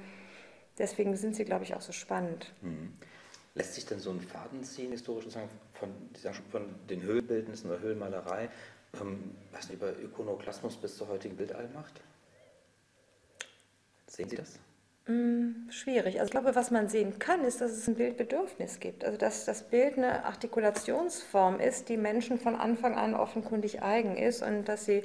deswegen 0.82 1.16
sind 1.16 1.36
sie, 1.36 1.46
glaube 1.46 1.64
ich, 1.64 1.76
auch 1.76 1.82
so 1.82 1.92
spannend. 1.92 2.52
Mhm. 2.62 2.94
Lässt 3.54 3.76
sich 3.76 3.86
denn 3.86 4.00
so 4.00 4.12
ein 4.12 4.22
Faden 4.22 4.64
ziehen, 4.64 4.92
historisch 4.92 5.26
sozusagen, 5.26 5.50
von, 5.74 5.90
von 6.50 6.76
den 6.90 7.02
Höhlenbildnissen 7.02 7.70
oder 7.70 7.80
Höhlenmalerei, 7.80 8.50
ähm, 9.00 9.36
was 9.52 9.70
über 9.70 9.98
Ikonoklasmus 10.00 10.78
bis 10.78 10.98
zur 10.98 11.08
heutigen 11.10 11.36
Bildallmacht? 11.36 12.02
Sehen 14.08 14.30
Sie 14.30 14.36
das? 14.36 14.60
Mm, 15.08 15.70
schwierig. 15.70 16.20
Also 16.20 16.26
ich 16.26 16.32
glaube, 16.32 16.56
was 16.56 16.72
man 16.72 16.88
sehen 16.88 17.18
kann, 17.18 17.44
ist, 17.44 17.60
dass 17.60 17.72
es 17.72 17.88
ein 17.88 17.96
Bildbedürfnis 17.96 18.80
gibt. 18.80 19.04
Also 19.04 19.18
dass 19.18 19.46
das 19.46 19.64
Bild 19.64 19.98
eine 19.98 20.26
Artikulationsform 20.26 21.60
ist, 21.60 21.90
die 21.90 21.98
Menschen 21.98 22.40
von 22.40 22.56
Anfang 22.56 22.96
an 22.96 23.16
offenkundig 23.16 23.82
eigen 23.82 24.16
ist 24.16 24.44
und 24.44 24.66
dass 24.66 24.86
sie 24.86 25.04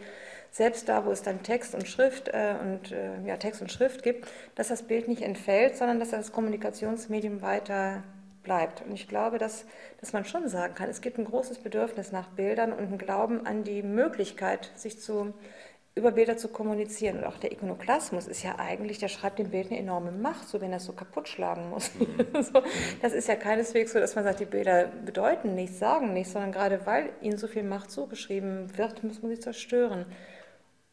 selbst 0.56 0.88
da, 0.88 1.04
wo 1.04 1.10
es 1.10 1.22
dann 1.22 1.42
Text 1.42 1.74
und 1.74 1.86
Schrift 1.86 2.28
äh, 2.28 2.54
und 2.58 2.90
äh, 2.90 3.20
ja, 3.26 3.36
Text 3.36 3.60
und 3.60 3.70
Schrift 3.70 4.02
gibt, 4.02 4.26
dass 4.54 4.68
das 4.68 4.84
Bild 4.84 5.06
nicht 5.06 5.20
entfällt, 5.20 5.76
sondern 5.76 6.00
dass 6.00 6.10
das 6.10 6.32
Kommunikationsmedium 6.32 7.42
weiter 7.42 8.02
bleibt. 8.42 8.80
Und 8.80 8.94
ich 8.94 9.06
glaube, 9.06 9.36
dass, 9.36 9.66
dass 10.00 10.14
man 10.14 10.24
schon 10.24 10.48
sagen 10.48 10.74
kann, 10.74 10.88
es 10.88 11.02
gibt 11.02 11.18
ein 11.18 11.26
großes 11.26 11.58
Bedürfnis 11.58 12.10
nach 12.10 12.28
Bildern 12.28 12.72
und 12.72 12.90
ein 12.90 12.96
Glauben 12.96 13.44
an 13.44 13.64
die 13.64 13.82
Möglichkeit, 13.82 14.70
sich 14.76 14.98
zu 14.98 15.34
über 15.94 16.12
Bilder 16.12 16.38
zu 16.38 16.48
kommunizieren. 16.48 17.18
Und 17.18 17.24
auch 17.24 17.38
der 17.38 17.52
Ikonoklasmus 17.52 18.26
ist 18.26 18.42
ja 18.42 18.58
eigentlich, 18.58 18.98
der 18.98 19.08
schreibt 19.08 19.38
dem 19.38 19.50
Bild 19.50 19.70
eine 19.70 19.80
enorme 19.80 20.12
Macht, 20.12 20.48
so 20.48 20.60
wenn 20.60 20.70
er 20.70 20.76
es 20.76 20.84
so 20.84 20.92
kaputt 20.92 21.28
schlagen 21.28 21.68
muss. 21.70 21.90
Mhm. 21.94 22.42
so, 22.42 22.62
das 23.02 23.12
ist 23.12 23.28
ja 23.28 23.34
keineswegs 23.34 23.92
so, 23.92 23.98
dass 23.98 24.14
man 24.14 24.24
sagt, 24.24 24.40
die 24.40 24.46
Bilder 24.46 24.86
bedeuten 25.04 25.54
nichts, 25.54 25.78
sagen 25.78 26.14
nichts, 26.14 26.32
sondern 26.32 26.52
gerade 26.52 26.86
weil 26.86 27.10
ihnen 27.20 27.36
so 27.36 27.46
viel 27.46 27.62
Macht 27.62 27.90
zugeschrieben 27.90 28.76
wird, 28.78 29.04
muss 29.04 29.20
man 29.22 29.34
sie 29.34 29.40
zerstören. 29.40 30.06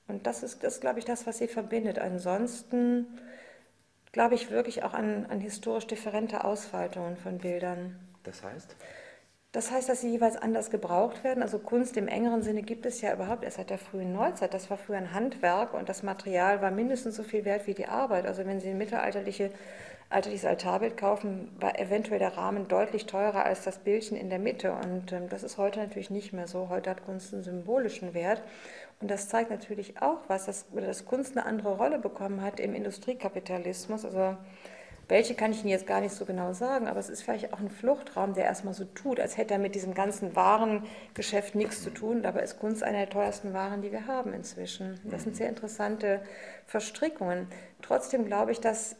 Und 0.07 0.27
das 0.27 0.43
ist, 0.43 0.63
das 0.63 0.81
glaube 0.81 0.99
ich, 0.99 1.05
das, 1.05 1.25
was 1.27 1.37
sie 1.37 1.47
verbindet. 1.47 1.99
Ansonsten 1.99 3.07
glaube 4.11 4.35
ich 4.35 4.51
wirklich 4.51 4.83
auch 4.83 4.93
an, 4.93 5.25
an 5.25 5.39
historisch 5.39 5.87
differente 5.87 6.43
Ausfaltungen 6.43 7.17
von 7.17 7.39
Bildern. 7.39 7.99
Das 8.23 8.43
heißt? 8.43 8.75
Das 9.53 9.69
heißt, 9.69 9.87
dass 9.87 10.01
sie 10.01 10.09
jeweils 10.09 10.35
anders 10.35 10.71
gebraucht 10.71 11.23
werden. 11.23 11.43
Also 11.43 11.59
Kunst 11.59 11.95
im 11.95 12.07
engeren 12.07 12.41
Sinne 12.41 12.63
gibt 12.63 12.87
es 12.87 13.01
ja 13.01 13.13
überhaupt 13.13 13.43
erst 13.43 13.57
seit 13.57 13.69
der 13.69 13.77
frühen 13.77 14.11
Neuzeit. 14.11 14.51
Das 14.53 14.71
war 14.71 14.77
früher 14.77 14.97
ein 14.97 15.13
Handwerk 15.13 15.75
und 15.75 15.89
das 15.89 16.01
Material 16.01 16.61
war 16.61 16.71
mindestens 16.71 17.15
so 17.15 17.23
viel 17.23 17.45
wert 17.45 17.67
wie 17.67 17.75
die 17.75 17.85
Arbeit. 17.85 18.25
Also 18.25 18.45
wenn 18.47 18.59
Sie 18.59 18.69
ein 18.69 18.79
mittelalterliche, 18.79 19.51
alterliches 20.13 20.45
Altarbild 20.45 20.95
kaufen, 20.97 21.51
war 21.59 21.79
eventuell 21.79 22.19
der 22.19 22.37
Rahmen 22.37 22.67
deutlich 22.67 23.05
teurer 23.05 23.45
als 23.45 23.63
das 23.63 23.79
Bildchen 23.79 24.15
in 24.15 24.29
der 24.29 24.39
Mitte. 24.39 24.73
Und 24.73 25.11
ähm, 25.11 25.29
das 25.29 25.43
ist 25.43 25.57
heute 25.57 25.79
natürlich 25.79 26.09
nicht 26.09 26.33
mehr 26.33 26.47
so. 26.47 26.69
Heute 26.69 26.91
hat 26.91 27.05
Kunst 27.05 27.33
einen 27.33 27.43
symbolischen 27.43 28.13
Wert. 28.13 28.41
Und 29.01 29.09
das 29.09 29.27
zeigt 29.27 29.49
natürlich 29.49 30.01
auch 30.01 30.19
was, 30.27 30.45
dass, 30.45 30.65
dass 30.73 31.05
Kunst 31.05 31.35
eine 31.35 31.45
andere 31.45 31.77
Rolle 31.77 31.99
bekommen 31.99 32.41
hat 32.41 32.59
im 32.59 32.73
Industriekapitalismus. 32.75 34.05
Also 34.05 34.37
welche 35.09 35.35
kann 35.35 35.51
ich 35.51 35.61
Ihnen 35.61 35.69
jetzt 35.69 35.87
gar 35.87 35.99
nicht 35.99 36.13
so 36.13 36.25
genau 36.25 36.53
sagen, 36.53 36.87
aber 36.87 36.99
es 36.99 37.09
ist 37.09 37.23
vielleicht 37.23 37.51
auch 37.51 37.59
ein 37.59 37.69
Fluchtraum, 37.69 38.33
der 38.33 38.45
erstmal 38.45 38.73
so 38.73 38.85
tut, 38.85 39.19
als 39.19 39.37
hätte 39.37 39.55
er 39.55 39.59
mit 39.59 39.75
diesem 39.75 39.93
ganzen 39.93 40.35
Warengeschäft 40.35 41.55
nichts 41.55 41.83
zu 41.83 41.89
tun. 41.89 42.23
Dabei 42.23 42.41
ist 42.41 42.59
Kunst 42.59 42.83
eine 42.83 42.99
der 42.99 43.09
teuersten 43.09 43.53
Waren, 43.53 43.81
die 43.81 43.91
wir 43.91 44.07
haben 44.07 44.33
inzwischen. 44.33 44.99
Das 45.03 45.23
sind 45.23 45.35
sehr 45.35 45.49
interessante 45.49 46.21
Verstrickungen. 46.65 47.47
Trotzdem 47.81 48.25
glaube 48.25 48.53
ich, 48.53 48.61
dass 48.61 48.95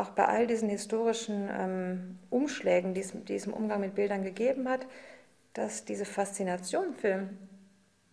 auch 0.00 0.10
bei 0.10 0.26
all 0.26 0.46
diesen 0.46 0.68
historischen 0.68 1.48
ähm, 1.52 2.18
Umschlägen, 2.30 2.94
die 2.94 3.00
es, 3.00 3.12
die 3.14 3.34
es 3.34 3.46
im 3.46 3.52
Umgang 3.52 3.80
mit 3.80 3.94
Bildern 3.94 4.24
gegeben 4.24 4.68
hat, 4.68 4.86
dass 5.52 5.84
diese 5.84 6.04
Faszination 6.04 6.94
für 6.94 7.28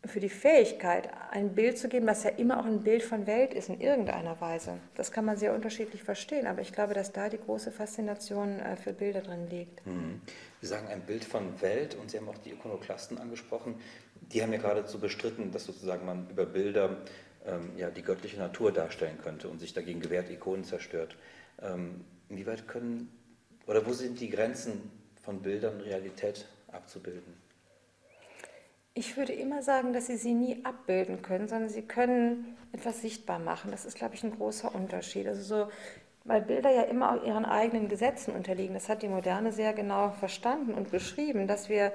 für 0.07 0.19
die 0.19 0.29
Fähigkeit, 0.29 1.09
ein 1.31 1.53
Bild 1.53 1.77
zu 1.77 1.89
geben, 1.89 2.07
was 2.07 2.23
ja 2.23 2.29
immer 2.31 2.59
auch 2.59 2.65
ein 2.65 2.81
Bild 2.81 3.03
von 3.03 3.27
Welt 3.27 3.53
ist, 3.53 3.69
in 3.69 3.79
irgendeiner 3.79 4.39
Weise. 4.41 4.77
Das 4.95 5.11
kann 5.11 5.25
man 5.25 5.37
sehr 5.37 5.53
unterschiedlich 5.53 6.03
verstehen, 6.03 6.47
aber 6.47 6.61
ich 6.61 6.73
glaube, 6.73 6.93
dass 6.93 7.11
da 7.11 7.29
die 7.29 7.37
große 7.37 7.71
Faszination 7.71 8.59
äh, 8.59 8.75
für 8.75 8.93
Bilder 8.93 9.21
drin 9.21 9.47
liegt. 9.49 9.85
Mhm. 9.85 10.21
Sie 10.61 10.67
sagen 10.67 10.87
ein 10.87 11.01
Bild 11.01 11.25
von 11.25 11.61
Welt 11.61 11.95
und 11.95 12.11
Sie 12.11 12.17
haben 12.17 12.29
auch 12.29 12.37
die 12.37 12.51
Ikonoklasten 12.51 13.17
angesprochen. 13.17 13.75
Die 14.21 14.41
haben 14.41 14.53
ja 14.53 14.59
geradezu 14.59 14.99
bestritten, 14.99 15.51
dass 15.51 15.65
sozusagen 15.65 16.05
man 16.05 16.29
über 16.29 16.45
Bilder 16.45 16.97
ähm, 17.45 17.71
ja, 17.77 17.89
die 17.89 18.01
göttliche 18.01 18.37
Natur 18.37 18.71
darstellen 18.71 19.17
könnte 19.21 19.49
und 19.49 19.59
sich 19.59 19.73
dagegen 19.73 19.99
gewehrt, 19.99 20.29
Ikonen 20.29 20.63
zerstört. 20.63 21.15
Ähm, 21.61 22.05
inwieweit 22.29 22.67
können 22.67 23.11
oder 23.65 23.85
wo 23.85 23.93
sind 23.93 24.19
die 24.19 24.29
Grenzen 24.29 24.91
von 25.21 25.41
Bildern 25.41 25.81
Realität 25.81 26.45
abzubilden? 26.71 27.33
Ich 28.93 29.15
würde 29.15 29.33
immer 29.33 29.61
sagen, 29.61 29.93
dass 29.93 30.07
Sie 30.07 30.17
sie 30.17 30.33
nie 30.33 30.65
abbilden 30.65 31.21
können, 31.21 31.47
sondern 31.47 31.69
Sie 31.69 31.83
können 31.83 32.57
etwas 32.71 33.01
sichtbar 33.01 33.37
machen. 33.37 33.69
Das 33.69 33.85
ist, 33.85 33.95
glaube 33.95 34.15
ich, 34.15 34.23
ein 34.23 34.31
großer 34.31 34.73
Unterschied. 34.73 35.27
Also 35.27 35.43
so, 35.43 35.71
weil 36.23 36.41
Bilder 36.41 36.71
ja 36.71 36.81
immer 36.83 37.23
ihren 37.23 37.45
eigenen 37.45 37.89
Gesetzen 37.89 38.33
unterliegen. 38.33 38.73
Das 38.73 38.89
hat 38.89 39.03
die 39.03 39.07
Moderne 39.07 39.51
sehr 39.51 39.73
genau 39.73 40.11
verstanden 40.11 40.73
und 40.73 40.89
beschrieben, 40.89 41.47
dass 41.47 41.69
wir 41.69 41.93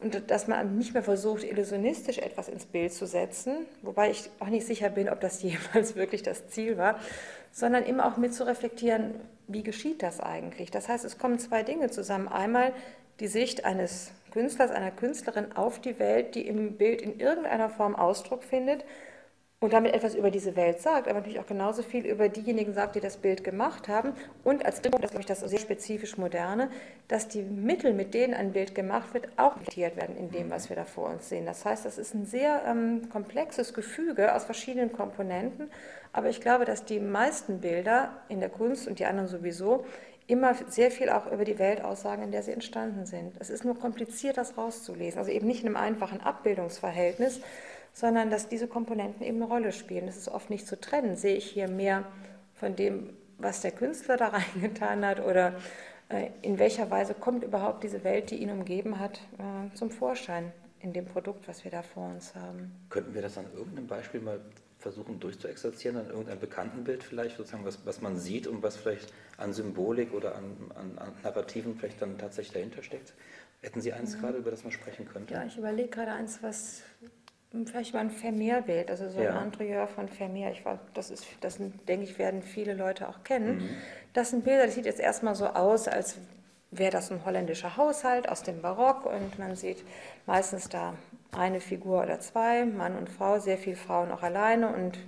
und 0.00 0.30
dass 0.30 0.48
man 0.48 0.78
nicht 0.78 0.94
mehr 0.94 1.02
versucht, 1.02 1.44
illusionistisch 1.44 2.18
etwas 2.18 2.48
ins 2.48 2.66
Bild 2.66 2.92
zu 2.92 3.06
setzen, 3.06 3.66
wobei 3.82 4.10
ich 4.10 4.30
auch 4.38 4.48
nicht 4.48 4.66
sicher 4.66 4.88
bin, 4.88 5.08
ob 5.08 5.20
das 5.20 5.42
jemals 5.42 5.96
wirklich 5.96 6.22
das 6.22 6.48
Ziel 6.48 6.78
war, 6.78 6.98
sondern 7.52 7.84
immer 7.84 8.06
auch 8.06 8.16
mit 8.16 8.34
zu 8.34 8.46
reflektieren, 8.46 9.14
wie 9.48 9.62
geschieht 9.62 10.02
das 10.02 10.20
eigentlich? 10.20 10.70
Das 10.70 10.88
heißt, 10.88 11.04
es 11.04 11.18
kommen 11.18 11.38
zwei 11.38 11.62
Dinge 11.62 11.90
zusammen. 11.90 12.28
Einmal 12.28 12.72
die 13.18 13.26
Sicht 13.26 13.64
eines 13.64 14.12
Künstlers, 14.30 14.70
einer 14.70 14.92
Künstlerin 14.92 15.52
auf 15.56 15.80
die 15.80 15.98
Welt, 15.98 16.34
die 16.36 16.46
im 16.46 16.76
Bild 16.76 17.02
in 17.02 17.18
irgendeiner 17.18 17.68
Form 17.68 17.96
Ausdruck 17.96 18.44
findet 18.44 18.84
und 19.62 19.74
damit 19.74 19.92
etwas 19.92 20.14
über 20.14 20.30
diese 20.30 20.56
Welt 20.56 20.80
sagt, 20.80 21.06
aber 21.06 21.18
natürlich 21.18 21.38
auch 21.38 21.46
genauso 21.46 21.82
viel 21.82 22.06
über 22.06 22.30
diejenigen 22.30 22.72
sagt, 22.72 22.96
die 22.96 23.00
das 23.00 23.18
Bild 23.18 23.44
gemacht 23.44 23.88
haben. 23.88 24.14
Und 24.42 24.64
als 24.64 24.80
drittes, 24.80 25.10
das 25.10 25.20
ich 25.20 25.26
das 25.26 25.40
sehr 25.40 25.58
spezifisch 25.58 26.16
moderne, 26.16 26.70
dass 27.08 27.28
die 27.28 27.42
Mittel, 27.42 27.92
mit 27.92 28.14
denen 28.14 28.32
ein 28.32 28.52
Bild 28.52 28.74
gemacht 28.74 29.12
wird, 29.12 29.28
auch 29.36 29.56
reflektiert 29.56 29.96
werden 29.96 30.16
in 30.16 30.30
dem, 30.30 30.48
was 30.48 30.70
wir 30.70 30.76
da 30.76 30.86
vor 30.86 31.10
uns 31.10 31.28
sehen. 31.28 31.44
Das 31.44 31.66
heißt, 31.66 31.84
das 31.84 31.98
ist 31.98 32.14
ein 32.14 32.24
sehr 32.24 32.62
ähm, 32.66 33.10
komplexes 33.10 33.74
Gefüge 33.74 34.34
aus 34.34 34.44
verschiedenen 34.44 34.94
Komponenten. 34.94 35.70
Aber 36.14 36.30
ich 36.30 36.40
glaube, 36.40 36.64
dass 36.64 36.86
die 36.86 36.98
meisten 36.98 37.60
Bilder 37.60 38.16
in 38.30 38.40
der 38.40 38.48
Kunst 38.48 38.88
und 38.88 38.98
die 38.98 39.04
anderen 39.04 39.28
sowieso 39.28 39.84
immer 40.26 40.54
sehr 40.68 40.90
viel 40.90 41.10
auch 41.10 41.30
über 41.30 41.44
die 41.44 41.58
Welt 41.58 41.84
aussagen, 41.84 42.22
in 42.22 42.30
der 42.32 42.42
sie 42.42 42.52
entstanden 42.52 43.04
sind. 43.04 43.34
Es 43.40 43.50
ist 43.50 43.64
nur 43.64 43.78
kompliziert, 43.78 44.38
das 44.38 44.56
rauszulesen. 44.56 45.18
Also 45.18 45.30
eben 45.30 45.46
nicht 45.46 45.62
in 45.62 45.66
einem 45.66 45.76
einfachen 45.76 46.22
Abbildungsverhältnis, 46.22 47.42
sondern 47.92 48.30
dass 48.30 48.48
diese 48.48 48.66
Komponenten 48.66 49.24
eben 49.24 49.42
eine 49.42 49.50
Rolle 49.50 49.72
spielen. 49.72 50.06
Das 50.06 50.16
ist 50.16 50.28
oft 50.28 50.50
nicht 50.50 50.66
zu 50.66 50.80
trennen. 50.80 51.16
Sehe 51.16 51.36
ich 51.36 51.46
hier 51.46 51.68
mehr 51.68 52.04
von 52.54 52.76
dem, 52.76 53.10
was 53.38 53.60
der 53.60 53.72
Künstler 53.72 54.16
da 54.16 54.28
reingetan 54.54 55.04
hat 55.04 55.20
oder 55.20 55.54
äh, 56.08 56.28
in 56.42 56.58
welcher 56.58 56.90
Weise 56.90 57.14
kommt 57.14 57.44
überhaupt 57.44 57.84
diese 57.84 58.04
Welt, 58.04 58.30
die 58.30 58.36
ihn 58.36 58.50
umgeben 58.50 58.98
hat, 58.98 59.20
äh, 59.38 59.74
zum 59.74 59.90
Vorschein 59.90 60.52
in 60.80 60.92
dem 60.92 61.04
Produkt, 61.04 61.46
was 61.46 61.64
wir 61.64 61.70
da 61.70 61.82
vor 61.82 62.08
uns 62.08 62.34
haben. 62.34 62.72
Könnten 62.88 63.14
wir 63.14 63.22
das 63.22 63.36
an 63.36 63.46
irgendeinem 63.54 63.86
Beispiel 63.86 64.20
mal 64.20 64.40
versuchen 64.78 65.20
durchzuexerzieren, 65.20 65.98
an 65.98 66.06
irgendeinem 66.06 66.40
bekannten 66.40 66.84
Bild 66.84 67.04
vielleicht, 67.04 67.36
sozusagen, 67.36 67.66
was, 67.66 67.84
was 67.84 68.00
man 68.00 68.16
sieht 68.16 68.46
und 68.46 68.62
was 68.62 68.76
vielleicht 68.76 69.12
an 69.36 69.52
Symbolik 69.52 70.14
oder 70.14 70.34
an, 70.36 70.56
an, 70.74 70.98
an 70.98 71.12
Narrativen 71.22 71.76
vielleicht 71.76 72.00
dann 72.00 72.16
tatsächlich 72.16 72.54
dahinter 72.54 72.82
steckt? 72.82 73.12
Hätten 73.60 73.82
Sie 73.82 73.92
eins 73.92 74.14
ja. 74.14 74.20
gerade, 74.20 74.38
über 74.38 74.50
das 74.50 74.62
man 74.62 74.72
sprechen 74.72 75.06
könnte? 75.06 75.34
Ja, 75.34 75.44
ich 75.44 75.58
überlege 75.58 75.90
gerade 75.90 76.12
eins, 76.12 76.42
was 76.42 76.82
Vielleicht 77.64 77.94
mal 77.94 78.00
ein 78.00 78.10
Vermeer-Bild, 78.10 78.90
also 78.90 79.08
so 79.08 79.20
ja. 79.20 79.36
ein 79.36 79.46
Interieur 79.46 79.88
von 79.88 80.08
Vermeer. 80.08 80.52
Ich 80.52 80.64
war, 80.64 80.78
das 80.94 81.10
ist, 81.10 81.26
das 81.40 81.58
denke 81.88 82.04
ich, 82.04 82.16
werden 82.16 82.42
viele 82.42 82.74
Leute 82.74 83.08
auch 83.08 83.24
kennen. 83.24 83.56
Mhm. 83.56 83.68
Das 84.12 84.30
sind 84.30 84.44
Bilder, 84.44 84.66
das 84.66 84.76
sieht 84.76 84.86
jetzt 84.86 85.00
erstmal 85.00 85.34
so 85.34 85.46
aus, 85.46 85.88
als 85.88 86.18
wäre 86.70 86.92
das 86.92 87.10
ein 87.10 87.24
holländischer 87.24 87.76
Haushalt 87.76 88.28
aus 88.28 88.44
dem 88.44 88.62
Barock 88.62 89.04
und 89.04 89.38
man 89.38 89.56
sieht 89.56 89.84
meistens 90.26 90.68
da 90.68 90.94
eine 91.32 91.60
Figur 91.60 92.02
oder 92.02 92.20
zwei, 92.20 92.64
Mann 92.64 92.96
und 92.96 93.10
Frau, 93.10 93.40
sehr 93.40 93.58
viele 93.58 93.76
Frauen 93.76 94.12
auch 94.12 94.22
alleine 94.22 94.68
und 94.72 94.98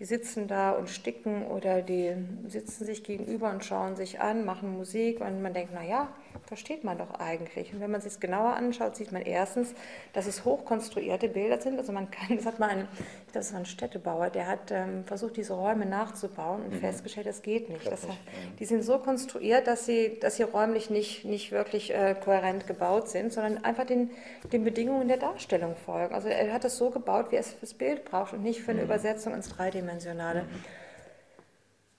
die 0.00 0.06
sitzen 0.06 0.48
da 0.48 0.70
und 0.70 0.88
sticken 0.88 1.46
oder 1.46 1.82
die 1.82 2.14
sitzen 2.48 2.86
sich 2.86 3.04
gegenüber 3.04 3.50
und 3.50 3.62
schauen 3.66 3.96
sich 3.96 4.18
an, 4.18 4.46
machen 4.46 4.72
Musik 4.72 5.20
und 5.20 5.42
man 5.42 5.52
denkt, 5.52 5.74
naja, 5.74 6.08
versteht 6.46 6.84
man 6.84 6.96
doch 6.96 7.20
eigentlich. 7.20 7.74
Und 7.74 7.80
wenn 7.80 7.90
man 7.90 8.00
sich 8.00 8.12
es 8.14 8.18
genauer 8.18 8.54
anschaut, 8.54 8.96
sieht 8.96 9.12
man 9.12 9.20
erstens, 9.20 9.74
dass 10.14 10.26
es 10.26 10.46
hochkonstruierte 10.46 11.28
Bilder 11.28 11.60
sind. 11.60 11.78
Also 11.78 11.92
man 11.92 12.10
kann, 12.10 12.28
das 12.36 12.46
hat 12.46 12.58
mal 12.58 12.70
ein, 12.70 12.88
das 13.34 13.52
war 13.52 13.60
ein 13.60 13.66
Städtebauer, 13.66 14.30
der 14.30 14.46
hat 14.48 14.70
ähm, 14.70 15.04
versucht, 15.04 15.36
diese 15.36 15.52
Räume 15.52 15.84
nachzubauen 15.84 16.62
und 16.62 16.72
mhm. 16.72 16.78
festgestellt, 16.78 17.26
das 17.26 17.42
geht 17.42 17.68
nicht. 17.68 17.86
Das 17.86 18.08
hat, 18.08 18.16
die 18.58 18.64
sind 18.64 18.82
so 18.82 18.98
konstruiert, 18.98 19.66
dass 19.66 19.84
sie, 19.84 20.18
dass 20.18 20.36
sie 20.36 20.44
räumlich 20.44 20.88
nicht, 20.88 21.26
nicht 21.26 21.52
wirklich 21.52 21.92
äh, 21.92 22.14
kohärent 22.14 22.66
gebaut 22.66 23.10
sind, 23.10 23.34
sondern 23.34 23.64
einfach 23.64 23.84
den, 23.84 24.10
den 24.50 24.64
Bedingungen 24.64 25.08
der 25.08 25.18
Darstellung 25.18 25.76
folgen. 25.76 26.14
Also 26.14 26.28
er 26.28 26.54
hat 26.54 26.64
es 26.64 26.78
so 26.78 26.88
gebaut, 26.88 27.26
wie 27.32 27.36
es 27.36 27.52
fürs 27.52 27.74
Bild 27.74 28.06
braucht 28.06 28.32
und 28.32 28.42
nicht 28.42 28.62
für 28.62 28.70
eine 28.70 28.80
mhm. 28.80 28.86
Übersetzung 28.86 29.34
ins 29.34 29.50
Dreidimensionale 29.50 29.89
dreidimensionale. 29.90 30.44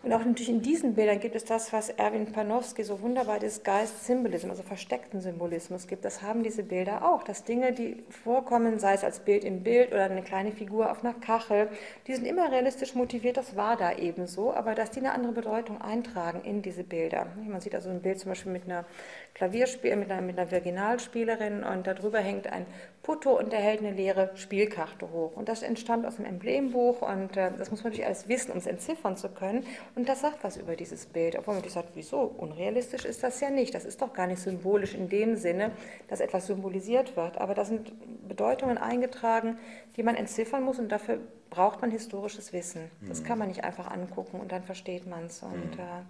Und 0.03 0.11
auch 0.13 0.25
natürlich 0.25 0.49
in 0.49 0.63
diesen 0.63 0.95
Bildern 0.95 1.19
gibt 1.19 1.35
es 1.35 1.45
das, 1.45 1.71
was 1.73 1.89
Erwin 1.89 2.31
Panofsky 2.31 2.83
so 2.83 3.01
wunderbar 3.01 3.37
des 3.37 3.61
Geist-Symbolismus, 3.61 4.49
also 4.49 4.63
versteckten 4.63 5.21
Symbolismus 5.21 5.85
gibt. 5.85 6.03
Das 6.05 6.23
haben 6.23 6.41
diese 6.41 6.63
Bilder 6.63 7.07
auch, 7.07 7.21
dass 7.21 7.43
Dinge, 7.43 7.71
die 7.71 8.03
vorkommen, 8.09 8.79
sei 8.79 8.95
es 8.95 9.03
als 9.03 9.19
Bild 9.19 9.43
im 9.43 9.61
Bild 9.61 9.91
oder 9.91 10.05
eine 10.05 10.23
kleine 10.23 10.53
Figur 10.53 10.89
auf 10.89 11.05
einer 11.05 11.13
Kachel, 11.13 11.69
die 12.07 12.15
sind 12.15 12.25
immer 12.25 12.51
realistisch 12.51 12.95
motiviert, 12.95 13.37
das 13.37 13.55
war 13.55 13.77
da 13.77 13.95
eben 13.95 14.25
so, 14.25 14.51
aber 14.51 14.73
dass 14.73 14.89
die 14.89 15.01
eine 15.01 15.11
andere 15.11 15.33
Bedeutung 15.33 15.79
eintragen 15.79 16.41
in 16.41 16.63
diese 16.63 16.83
Bilder. 16.83 17.27
Man 17.47 17.61
sieht 17.61 17.75
also 17.75 17.91
ein 17.91 18.01
Bild 18.01 18.19
zum 18.19 18.29
Beispiel 18.31 18.51
mit 18.51 18.63
einer 18.63 18.85
Klavierspiel, 19.33 19.95
mit 19.95 20.11
einer, 20.11 20.21
mit 20.21 20.37
einer 20.37 20.51
Virginalspielerin 20.51 21.63
und 21.63 21.87
darüber 21.87 22.19
hängt 22.19 22.47
ein 22.47 22.65
Putto 23.01 23.37
und 23.37 23.51
der 23.51 23.59
hält 23.59 23.79
eine 23.79 23.91
leere 23.91 24.29
Spielkarte 24.35 25.09
hoch. 25.11 25.35
Und 25.35 25.49
das 25.49 25.63
entstand 25.63 26.05
aus 26.05 26.17
dem 26.17 26.25
Emblembuch 26.25 27.01
und 27.01 27.35
äh, 27.35 27.51
das 27.57 27.71
muss 27.71 27.83
man 27.83 27.91
natürlich 27.91 28.05
alles 28.05 28.27
wissen, 28.27 28.51
um 28.51 28.57
es 28.57 28.67
entziffern 28.67 29.17
zu 29.17 29.29
können. 29.29 29.65
Und 29.95 30.07
das 30.07 30.21
sagt 30.21 30.43
was 30.43 30.57
über 30.57 30.75
dieses 30.75 31.07
Bild. 31.07 31.35
Obwohl 31.35 31.55
man 31.55 31.63
sich 31.63 31.73
sagt, 31.73 31.89
wieso? 31.95 32.21
Unrealistisch 32.37 33.05
ist 33.05 33.23
das 33.23 33.39
ja 33.41 33.49
nicht. 33.49 33.73
Das 33.73 33.85
ist 33.85 34.01
doch 34.01 34.13
gar 34.13 34.27
nicht 34.27 34.39
symbolisch 34.39 34.93
in 34.93 35.09
dem 35.09 35.35
Sinne, 35.35 35.71
dass 36.09 36.19
etwas 36.19 36.45
symbolisiert 36.45 37.15
wird. 37.17 37.39
Aber 37.39 37.55
da 37.55 37.65
sind 37.65 37.91
Bedeutungen 38.27 38.77
eingetragen, 38.77 39.57
die 39.97 40.03
man 40.03 40.15
entziffern 40.15 40.63
muss 40.63 40.77
und 40.77 40.89
dafür 40.89 41.19
braucht 41.49 41.81
man 41.81 41.91
historisches 41.91 42.53
Wissen. 42.53 42.91
Das 43.07 43.21
mhm. 43.21 43.25
kann 43.25 43.39
man 43.39 43.47
nicht 43.47 43.63
einfach 43.63 43.89
angucken 43.89 44.39
und 44.39 44.51
dann 44.51 44.63
versteht 44.63 45.07
man 45.07 45.25
es. 45.25 45.41
Und 45.41 45.75
mhm. 45.75 45.79
äh, 45.79 46.03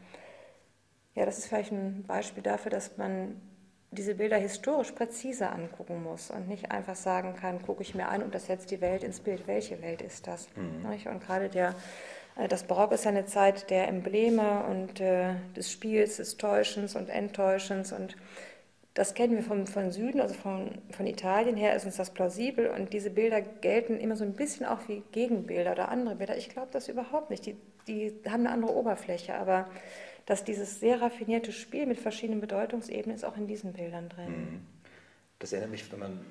ja, 1.15 1.25
das 1.25 1.38
ist 1.38 1.48
vielleicht 1.48 1.72
ein 1.72 2.03
Beispiel 2.08 2.44
dafür, 2.44 2.72
dass 2.72 2.98
man 2.98 3.41
diese 3.91 4.15
Bilder 4.15 4.38
historisch 4.38 4.91
präzise 4.91 5.50
angucken 5.50 6.01
muss 6.01 6.32
und 6.32 6.48
nicht 6.48 6.72
einfach 6.72 6.96
sagen 6.96 7.36
kann, 7.36 7.62
gucke 7.62 7.82
ich 7.82 7.94
mir 7.94 8.08
an 8.08 8.24
und 8.24 8.34
das 8.34 8.46
setzt 8.46 8.72
die 8.72 8.80
Welt 8.80 9.03
ins 9.03 9.20
Bild. 9.20 9.48
Welche 9.48 9.82
Welt 9.82 10.01
ist 10.01 10.27
das? 10.27 10.48
Mhm. 10.56 10.86
Und 10.86 11.22
gerade 11.22 11.50
der, 11.50 11.75
äh, 12.38 12.48
das 12.48 12.63
Barock 12.63 12.94
ist 12.94 13.03
ja 13.03 13.12
eine 13.12 13.25
Zeit 13.25 13.70
der 13.70 13.89
Embleme 13.89 14.63
und 14.63 15.01
äh, 15.01 15.36
des 15.58 15.70
Spiels, 15.70 16.18
des 16.18 16.38
Täuschens 16.38 16.96
und 16.96 17.10
Enttäuschens 17.10 17.91
und 17.91 18.15
das 18.94 19.13
kennen 19.13 19.36
wir 19.36 19.44
vom, 19.44 19.68
von 19.68 19.91
Süden, 19.91 20.20
also 20.20 20.36
von, 20.36 20.72
von 20.91 21.08
Italien 21.08 21.56
her 21.56 21.75
ist 21.75 21.86
uns 21.86 21.96
das 21.96 22.10
plausibel 22.10 22.68
und 22.68 22.91
diese 22.91 23.10
Bilder 23.10 23.41
gelten 23.41 23.98
immer 24.00 24.18
so 24.18 24.25
ein 24.25 24.34
bisschen 24.34 24.65
auch 24.65 24.80
wie 24.88 25.01
Gegenbilder 25.13 25.72
oder 25.72 25.89
andere 25.89 26.15
Bilder. 26.15 26.36
Ich 26.38 26.50
glaube 26.50 26.68
das 26.72 26.89
überhaupt 26.89 27.30
nicht. 27.30 27.46
Die, 27.46 27.56
die 27.88 28.13
haben 28.27 28.41
eine 28.41 28.51
andere 28.51 28.75
Oberfläche, 28.75 29.36
aber 29.36 29.70
dass 30.32 30.46
dieses 30.46 30.80
sehr 30.80 31.02
raffinierte 31.02 31.52
Spiel 31.52 31.86
mit 31.86 32.00
verschiedenen 32.00 32.40
Bedeutungsebenen 32.40 33.18
ist 33.18 33.26
auch 33.26 33.36
in 33.36 33.48
diesen 33.48 33.74
Bildern 33.74 34.08
drin. 34.08 34.30
Mhm. 34.30 34.62
Das 35.40 35.52
erinnert 35.52 35.72
mich, 35.72 35.92
wenn 35.92 36.00
man 36.00 36.26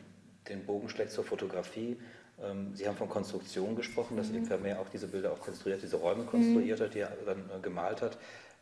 den 0.49 0.65
Bogen 0.65 0.89
schlägt 0.89 1.11
zur 1.11 1.23
Fotografie. 1.23 1.99
Ähm, 2.43 2.75
Sie 2.75 2.89
haben 2.89 2.97
von 2.97 3.11
Konstruktion 3.11 3.77
gesprochen, 3.77 4.17
dass 4.17 4.31
mhm. 4.31 4.47
Vermeer 4.47 4.81
auch 4.81 4.89
diese 4.89 5.07
Bilder 5.07 5.33
auch 5.33 5.41
konstruiert, 5.41 5.83
diese 5.83 5.97
Räume 5.97 6.25
konstruiert 6.25 6.81
mhm. 6.81 6.85
hat, 6.85 6.95
die 6.95 7.01
er 7.01 7.13
dann 7.27 7.41
äh, 7.41 7.61
gemalt 7.61 8.01
hat. 8.01 8.17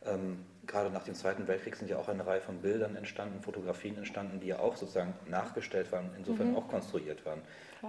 Ähm, 0.05 0.39
gerade 0.67 0.89
nach 0.89 1.05
dem 1.05 1.15
Zweiten 1.15 1.47
Weltkrieg 1.47 1.77
sind 1.77 1.89
ja 1.89 1.99
auch 1.99 2.09
eine 2.09 2.27
Reihe 2.27 2.41
von 2.41 2.57
Bildern 2.57 2.97
entstanden, 2.97 3.41
Fotografien 3.41 3.95
entstanden, 3.95 4.41
die 4.41 4.47
ja 4.47 4.59
auch 4.59 4.75
sozusagen 4.75 5.13
nachgestellt 5.29 5.89
waren, 5.93 6.09
insofern 6.17 6.49
mhm. 6.49 6.57
auch 6.57 6.67
konstruiert 6.67 7.25
waren. 7.25 7.39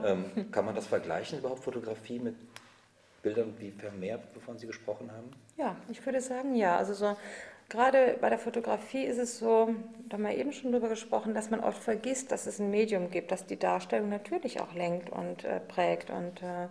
Ähm, 0.04 0.52
kann 0.52 0.64
man 0.64 0.76
das 0.76 0.86
vergleichen 0.86 1.40
überhaupt, 1.40 1.64
Fotografie 1.64 2.20
mit 2.20 2.36
Bildern 3.22 3.54
wie 3.58 3.70
Vermeer, 3.70 4.20
wovon 4.34 4.58
Sie 4.58 4.66
gesprochen 4.66 5.10
haben? 5.12 5.30
Ja, 5.56 5.76
ich 5.90 6.04
würde 6.04 6.20
sagen 6.20 6.54
ja. 6.54 6.76
Also 6.76 6.94
so 6.94 7.16
gerade 7.70 8.18
bei 8.20 8.28
der 8.28 8.38
Fotografie 8.38 9.04
ist 9.04 9.18
es 9.18 9.38
so, 9.38 9.74
da 10.08 10.14
haben 10.14 10.24
wir 10.24 10.36
eben 10.36 10.52
schon 10.52 10.72
drüber 10.72 10.88
gesprochen, 10.88 11.32
dass 11.32 11.50
man 11.50 11.60
oft 11.60 11.82
vergisst, 11.82 12.30
dass 12.32 12.46
es 12.46 12.58
ein 12.58 12.70
Medium 12.70 13.10
gibt, 13.10 13.30
das 13.32 13.46
die 13.46 13.58
Darstellung 13.58 14.10
natürlich 14.10 14.60
auch 14.60 14.74
lenkt 14.74 15.08
und 15.08 15.44
äh, 15.44 15.60
prägt. 15.60 16.10
Und 16.10 16.42
äh, 16.42 16.68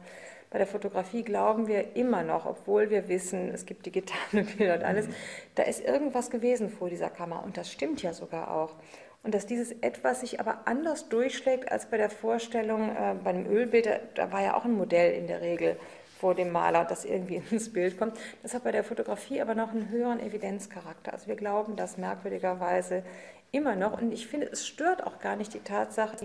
bei 0.52 0.58
der 0.58 0.68
Fotografie 0.68 1.24
glauben 1.24 1.68
wir 1.68 1.96
immer 1.96 2.24
noch, 2.24 2.46
obwohl 2.46 2.90
wir 2.90 3.08
wissen, 3.08 3.50
es 3.50 3.66
gibt 3.66 3.86
digitale 3.86 4.44
Bilder 4.58 4.76
und 4.76 4.84
alles, 4.84 5.08
mhm. 5.08 5.14
da 5.56 5.64
ist 5.64 5.84
irgendwas 5.84 6.30
gewesen 6.30 6.70
vor 6.70 6.90
dieser 6.90 7.10
Kamera. 7.10 7.40
Und 7.40 7.58
das 7.58 7.72
stimmt 7.72 8.04
ja 8.04 8.14
sogar 8.14 8.52
auch. 8.52 8.76
Und 9.24 9.34
dass 9.34 9.46
dieses 9.46 9.72
etwas 9.82 10.22
sich 10.22 10.40
aber 10.40 10.60
anders 10.66 11.10
durchschlägt 11.10 11.72
als 11.72 11.88
bei 11.88 11.98
der 11.98 12.10
Vorstellung, 12.10 12.90
äh, 12.90 13.16
bei 13.24 13.32
einem 13.32 13.48
Ölbild, 13.48 13.86
da, 13.86 14.00
da 14.16 14.32
war 14.32 14.44
ja 14.44 14.56
auch 14.56 14.66
ein 14.66 14.74
Modell 14.74 15.14
in 15.14 15.28
der 15.28 15.42
Regel 15.42 15.78
vor 16.20 16.36
dem 16.36 16.52
Maler, 16.52 16.86
das 16.86 17.06
irgendwie 17.06 17.42
ins 17.52 17.72
Bild 17.72 17.98
kommt. 17.98 18.18
Das 18.44 18.54
hat 18.54 18.64
bei 18.64 18.72
der 18.72 18.84
Fotografie 18.84 19.42
aber 19.42 19.56
noch 19.56 19.72
einen 19.72 19.90
höheren 19.90 20.20
Evidenzcharakter. 20.20 21.14
Also 21.14 21.28
wir 21.28 21.36
glauben 21.36 21.76
das 21.76 21.98
merkwürdigerweise 21.98 23.04
immer 23.52 23.76
noch. 23.76 24.00
Und 24.00 24.12
ich 24.12 24.28
finde, 24.28 24.48
es 24.52 24.68
stört 24.68 25.06
auch 25.06 25.20
gar 25.20 25.36
nicht 25.36 25.54
die 25.54 25.60
Tatsache, 25.60 26.18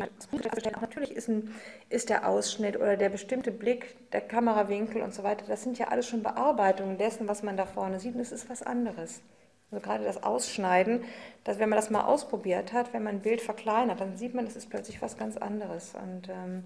natürlich 0.81 1.13
ist, 1.13 1.29
ein, 1.29 1.55
ist 1.89 2.11
der 2.11 2.29
Ausschnitt 2.29 2.77
oder 2.77 2.97
der 2.97 3.09
bestimmte 3.09 3.51
Blick, 3.51 3.97
der 4.11 4.21
Kamerawinkel 4.21 5.01
und 5.01 5.15
so 5.15 5.23
weiter, 5.23 5.47
das 5.47 5.63
sind 5.63 5.79
ja 5.79 5.89
alles 5.89 6.09
schon 6.09 6.23
Bearbeitungen 6.23 6.99
dessen, 6.99 7.29
was 7.29 7.43
man 7.43 7.57
da 7.57 7.65
vorne 7.65 8.01
sieht. 8.01 8.15
Und 8.15 8.21
es 8.21 8.33
ist 8.33 8.51
was 8.51 8.63
anderes. 8.63 9.23
Also 9.71 9.83
gerade 9.83 10.05
das 10.05 10.23
Ausschneiden, 10.23 11.05
dass 11.45 11.59
wenn 11.59 11.69
man 11.69 11.79
das 11.79 11.91
mal 11.91 12.05
ausprobiert 12.05 12.73
hat, 12.73 12.93
wenn 12.93 13.03
man 13.03 13.17
ein 13.17 13.23
Bild 13.23 13.41
verkleinert, 13.41 14.01
dann 14.01 14.17
sieht 14.17 14.35
man, 14.35 14.47
es 14.47 14.57
ist 14.57 14.71
plötzlich 14.71 15.01
was 15.01 15.17
ganz 15.17 15.37
anderes. 15.37 15.95
Und 15.95 16.29
ähm, 16.29 16.65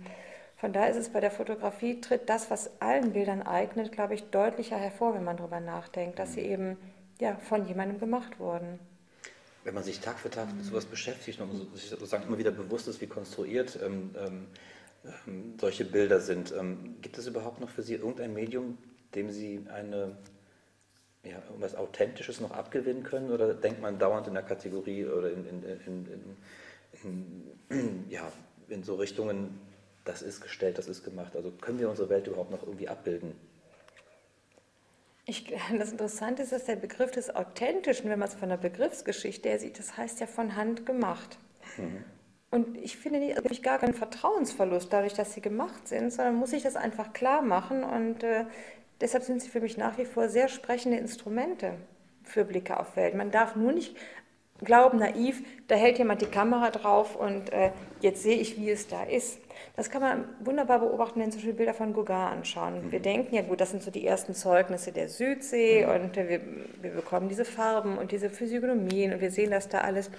von 0.58 0.72
daher 0.72 0.90
ist 0.90 0.96
es 0.96 1.08
bei 1.10 1.20
der 1.20 1.30
Fotografie, 1.30 2.00
tritt 2.00 2.28
das, 2.28 2.50
was 2.50 2.70
allen 2.80 3.12
Bildern 3.12 3.42
eignet, 3.42 3.92
glaube 3.92 4.14
ich, 4.14 4.24
deutlicher 4.24 4.76
hervor, 4.76 5.14
wenn 5.14 5.24
man 5.24 5.36
darüber 5.36 5.60
nachdenkt, 5.60 6.18
dass 6.18 6.34
sie 6.34 6.40
eben 6.40 6.76
ja, 7.20 7.36
von 7.36 7.66
jemandem 7.66 8.00
gemacht 8.00 8.40
wurden. 8.40 8.80
Wenn 9.62 9.74
man 9.74 9.84
sich 9.84 10.00
Tag 10.00 10.18
für 10.18 10.30
Tag 10.30 10.52
mit 10.54 10.64
sowas 10.64 10.84
beschäftigt 10.84 11.40
und 11.40 11.76
sich 11.76 11.90
sozusagen 11.90 12.24
immer 12.24 12.38
wieder 12.38 12.50
bewusst 12.50 12.88
ist, 12.88 13.00
wie 13.00 13.06
konstruiert 13.06 13.78
ähm, 13.84 14.10
ähm, 14.18 14.46
ähm, 15.26 15.54
solche 15.60 15.84
Bilder 15.84 16.20
sind, 16.20 16.52
ähm, 16.58 16.96
gibt 17.02 17.18
es 17.18 17.26
überhaupt 17.26 17.60
noch 17.60 17.70
für 17.70 17.82
Sie 17.82 17.94
irgendein 17.94 18.32
Medium, 18.32 18.78
dem 19.14 19.30
Sie 19.30 19.64
eine 19.72 20.16
ja, 21.22 21.40
irgendwas 21.48 21.76
Authentisches 21.76 22.40
noch 22.40 22.50
abgewinnen 22.50 23.04
können? 23.04 23.30
Oder 23.30 23.54
denkt 23.54 23.80
man 23.80 23.98
dauernd 23.98 24.26
in 24.26 24.34
der 24.34 24.42
Kategorie 24.42 25.06
oder 25.06 25.30
in, 25.30 25.46
in, 25.46 25.62
in, 25.86 26.36
in 27.04 28.04
ja, 28.08 28.32
in 28.68 28.82
so 28.82 28.96
Richtungen, 28.96 29.60
das 30.08 30.22
ist 30.22 30.40
gestellt, 30.40 30.78
das 30.78 30.88
ist 30.88 31.04
gemacht. 31.04 31.36
Also 31.36 31.50
können 31.50 31.78
wir 31.78 31.90
unsere 31.90 32.08
Welt 32.08 32.26
überhaupt 32.26 32.50
noch 32.50 32.62
irgendwie 32.62 32.88
abbilden? 32.88 33.34
Ich, 35.26 35.54
das 35.78 35.92
Interessante 35.92 36.42
ist, 36.42 36.52
dass 36.52 36.64
der 36.64 36.76
Begriff 36.76 37.10
des 37.10 37.34
Authentischen, 37.34 38.10
wenn 38.10 38.18
man 38.18 38.28
es 38.28 38.34
von 38.34 38.48
der 38.48 38.56
Begriffsgeschichte 38.56 39.48
her 39.48 39.58
sieht, 39.58 39.78
das 39.78 39.96
heißt 39.96 40.20
ja 40.20 40.26
von 40.26 40.56
Hand 40.56 40.86
gemacht. 40.86 41.38
Mhm. 41.76 42.04
Und 42.50 42.78
ich 42.78 42.96
finde, 42.96 43.36
habe 43.36 43.48
ich 43.50 43.62
gar 43.62 43.78
keinen 43.78 43.92
Vertrauensverlust 43.92 44.90
dadurch, 44.90 45.12
dass 45.12 45.34
sie 45.34 45.42
gemacht 45.42 45.86
sind, 45.86 46.10
sondern 46.10 46.36
muss 46.36 46.54
ich 46.54 46.62
das 46.62 46.76
einfach 46.76 47.12
klar 47.12 47.42
machen. 47.42 47.84
Und 47.84 48.24
äh, 48.24 48.46
deshalb 49.02 49.24
sind 49.24 49.42
sie 49.42 49.50
für 49.50 49.60
mich 49.60 49.76
nach 49.76 49.98
wie 49.98 50.06
vor 50.06 50.30
sehr 50.30 50.48
sprechende 50.48 50.96
Instrumente 50.96 51.74
für 52.22 52.46
Blicke 52.46 52.80
auf 52.80 52.96
Welt. 52.96 53.14
Man 53.14 53.30
darf 53.30 53.54
nur 53.54 53.72
nicht 53.72 53.94
glauben, 54.64 54.98
naiv, 54.98 55.42
da 55.68 55.74
hält 55.74 55.98
jemand 55.98 56.22
die 56.22 56.26
Kamera 56.26 56.70
drauf 56.70 57.16
und 57.16 57.52
äh, 57.52 57.70
jetzt 58.00 58.22
sehe 58.22 58.36
ich, 58.36 58.56
wie 58.56 58.70
es 58.70 58.88
da 58.88 59.04
ist. 59.04 59.40
Das 59.76 59.90
kann 59.90 60.02
man 60.02 60.24
wunderbar 60.40 60.80
beobachten, 60.80 61.20
wenn 61.20 61.30
zum 61.30 61.38
Beispiel 61.40 61.54
Bilder 61.54 61.74
von 61.74 61.92
Gauguin 61.92 62.16
anschauen. 62.16 62.90
Wir 62.90 63.00
denken 63.00 63.34
ja, 63.34 63.42
gut, 63.42 63.60
das 63.60 63.70
sind 63.70 63.82
so 63.82 63.90
die 63.90 64.06
ersten 64.06 64.34
Zeugnisse 64.34 64.92
der 64.92 65.08
Südsee 65.08 65.84
und 65.86 66.16
wir, 66.16 66.40
wir 66.80 66.90
bekommen 66.90 67.28
diese 67.28 67.44
Farben 67.44 67.98
und 67.98 68.12
diese 68.12 68.30
Physiognomien 68.30 69.12
und 69.12 69.20
wir 69.20 69.30
sehen 69.30 69.50
das 69.50 69.68
da 69.68 69.80
alles. 69.80 70.10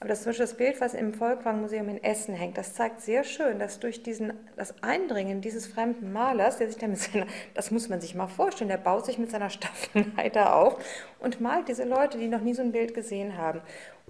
Aber 0.00 0.10
das, 0.10 0.22
zum 0.22 0.30
Beispiel 0.30 0.46
das 0.46 0.54
Bild, 0.54 0.80
was 0.80 0.94
im 0.94 1.12
Volkwang-Museum 1.12 1.88
in 1.88 2.04
Essen 2.04 2.32
hängt, 2.32 2.56
das 2.56 2.74
zeigt 2.74 3.00
sehr 3.00 3.24
schön, 3.24 3.58
dass 3.58 3.80
durch 3.80 4.04
diesen, 4.04 4.32
das 4.56 4.80
Eindringen 4.80 5.40
dieses 5.40 5.66
fremden 5.66 6.12
Malers, 6.12 6.58
der 6.58 6.68
sich 6.68 6.76
da 6.78 6.86
mit 6.86 6.98
seiner, 6.98 7.26
das 7.54 7.72
muss 7.72 7.88
man 7.88 8.00
sich 8.00 8.14
mal 8.14 8.28
vorstellen, 8.28 8.68
der 8.68 8.76
baut 8.76 9.06
sich 9.06 9.18
mit 9.18 9.32
seiner 9.32 9.50
Staffelleiter 9.50 10.54
auf 10.56 10.76
und 11.18 11.40
malt 11.40 11.68
diese 11.68 11.82
Leute, 11.82 12.16
die 12.16 12.28
noch 12.28 12.42
nie 12.42 12.54
so 12.54 12.62
ein 12.62 12.70
Bild 12.70 12.94
gesehen 12.94 13.36
haben. 13.36 13.60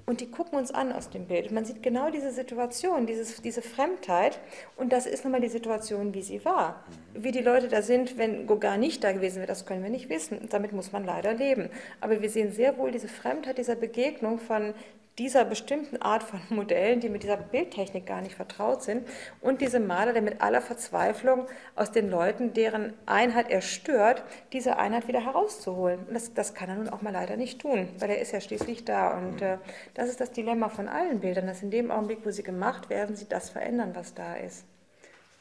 Und 0.05 0.21
die 0.21 0.31
gucken 0.31 0.59
uns 0.59 0.71
an 0.71 0.93
aus 0.93 1.11
dem 1.11 1.27
Bild. 1.27 1.53
Man 1.53 1.65
sieht 1.65 1.83
genau 1.83 2.11
diese 2.11 2.31
Situation, 2.31 3.07
dieses, 3.07 3.43
diese 3.43 3.63
Fremdheit. 3.63 4.39
Und 4.77 4.93
das 4.93 5.07
ist 5.07 5.25
nun 5.25 5.33
mal 5.33 5.41
die 5.41 5.49
Situation, 5.49 6.15
wie 6.15 6.23
sie 6.23 6.45
war. 6.45 6.85
Wie 7.15 7.33
die 7.33 7.43
Leute 7.43 7.69
da 7.69 7.83
sind, 7.83 8.17
wenn 8.17 8.47
Gauguin 8.47 8.81
nicht 8.81 9.05
da 9.05 9.13
gewesen 9.13 9.37
wäre, 9.37 9.47
das 9.47 9.67
können 9.67 9.83
wir 9.83 9.91
nicht 9.91 10.09
wissen. 10.09 10.49
Damit 10.51 10.73
muss 10.73 10.93
man 10.93 11.05
leider 11.05 11.35
leben. 11.35 11.69
Aber 12.01 12.23
wir 12.23 12.31
sehen 12.31 12.53
sehr 12.53 12.79
wohl 12.79 12.91
diese 12.91 13.09
Fremdheit 13.09 13.59
dieser 13.59 13.75
Begegnung 13.75 14.39
von 14.39 14.73
dieser 15.19 15.45
bestimmten 15.45 16.01
Art 16.01 16.23
von 16.23 16.41
Modellen, 16.51 17.01
die 17.01 17.09
mit 17.09 17.23
dieser 17.23 17.37
Bildtechnik 17.37 18.07
gar 18.07 18.21
nicht 18.21 18.35
vertraut 18.35 18.83
sind, 18.83 19.07
und 19.41 19.61
diese 19.61 19.81
Maler, 19.81 20.13
der 20.13 20.23
mit 20.23 20.41
aller 20.41 20.61
Verzweiflung 20.61 21.47
aus 21.75 21.91
den 21.91 22.11
Leuten, 22.11 22.53
deren 22.53 22.95
Einheit 23.07 23.51
er 23.51 23.61
stört, 23.61 24.23
diese 24.53 24.77
Einheit 24.77 25.09
wieder 25.09 25.25
herauszuholen. 25.25 26.07
Und 26.07 26.15
das, 26.15 26.35
das 26.35 26.55
kann 26.55 26.69
er 26.69 26.77
nun 26.77 26.89
auch 26.89 27.03
mal 27.03 27.13
leider 27.13 27.37
nicht 27.37 27.61
tun, 27.61 27.89
weil 27.99 28.11
er 28.11 28.21
ist 28.21 28.33
ja 28.33 28.41
schließlich 28.41 28.85
da. 28.85 29.17
Und 29.19 29.43
äh, 29.43 29.59
das 29.95 30.09
ist 30.09 30.21
das 30.21 30.33
Dilemma 30.33 30.69
von 30.69 30.89
allen 30.89 31.21
Bildern, 31.21 31.47
dass 31.47 31.63
in 31.63 31.71
dem 31.71 31.91
Augenblick, 31.91 32.25
wo 32.25 32.31
sie 32.31 32.43
gemacht 32.43 32.91
werden, 32.91 33.17
sie 33.17 33.29
das 33.29 33.51
verändern, 33.51 33.91
was 33.95 34.15
da 34.15 34.37
ist. 34.37 34.65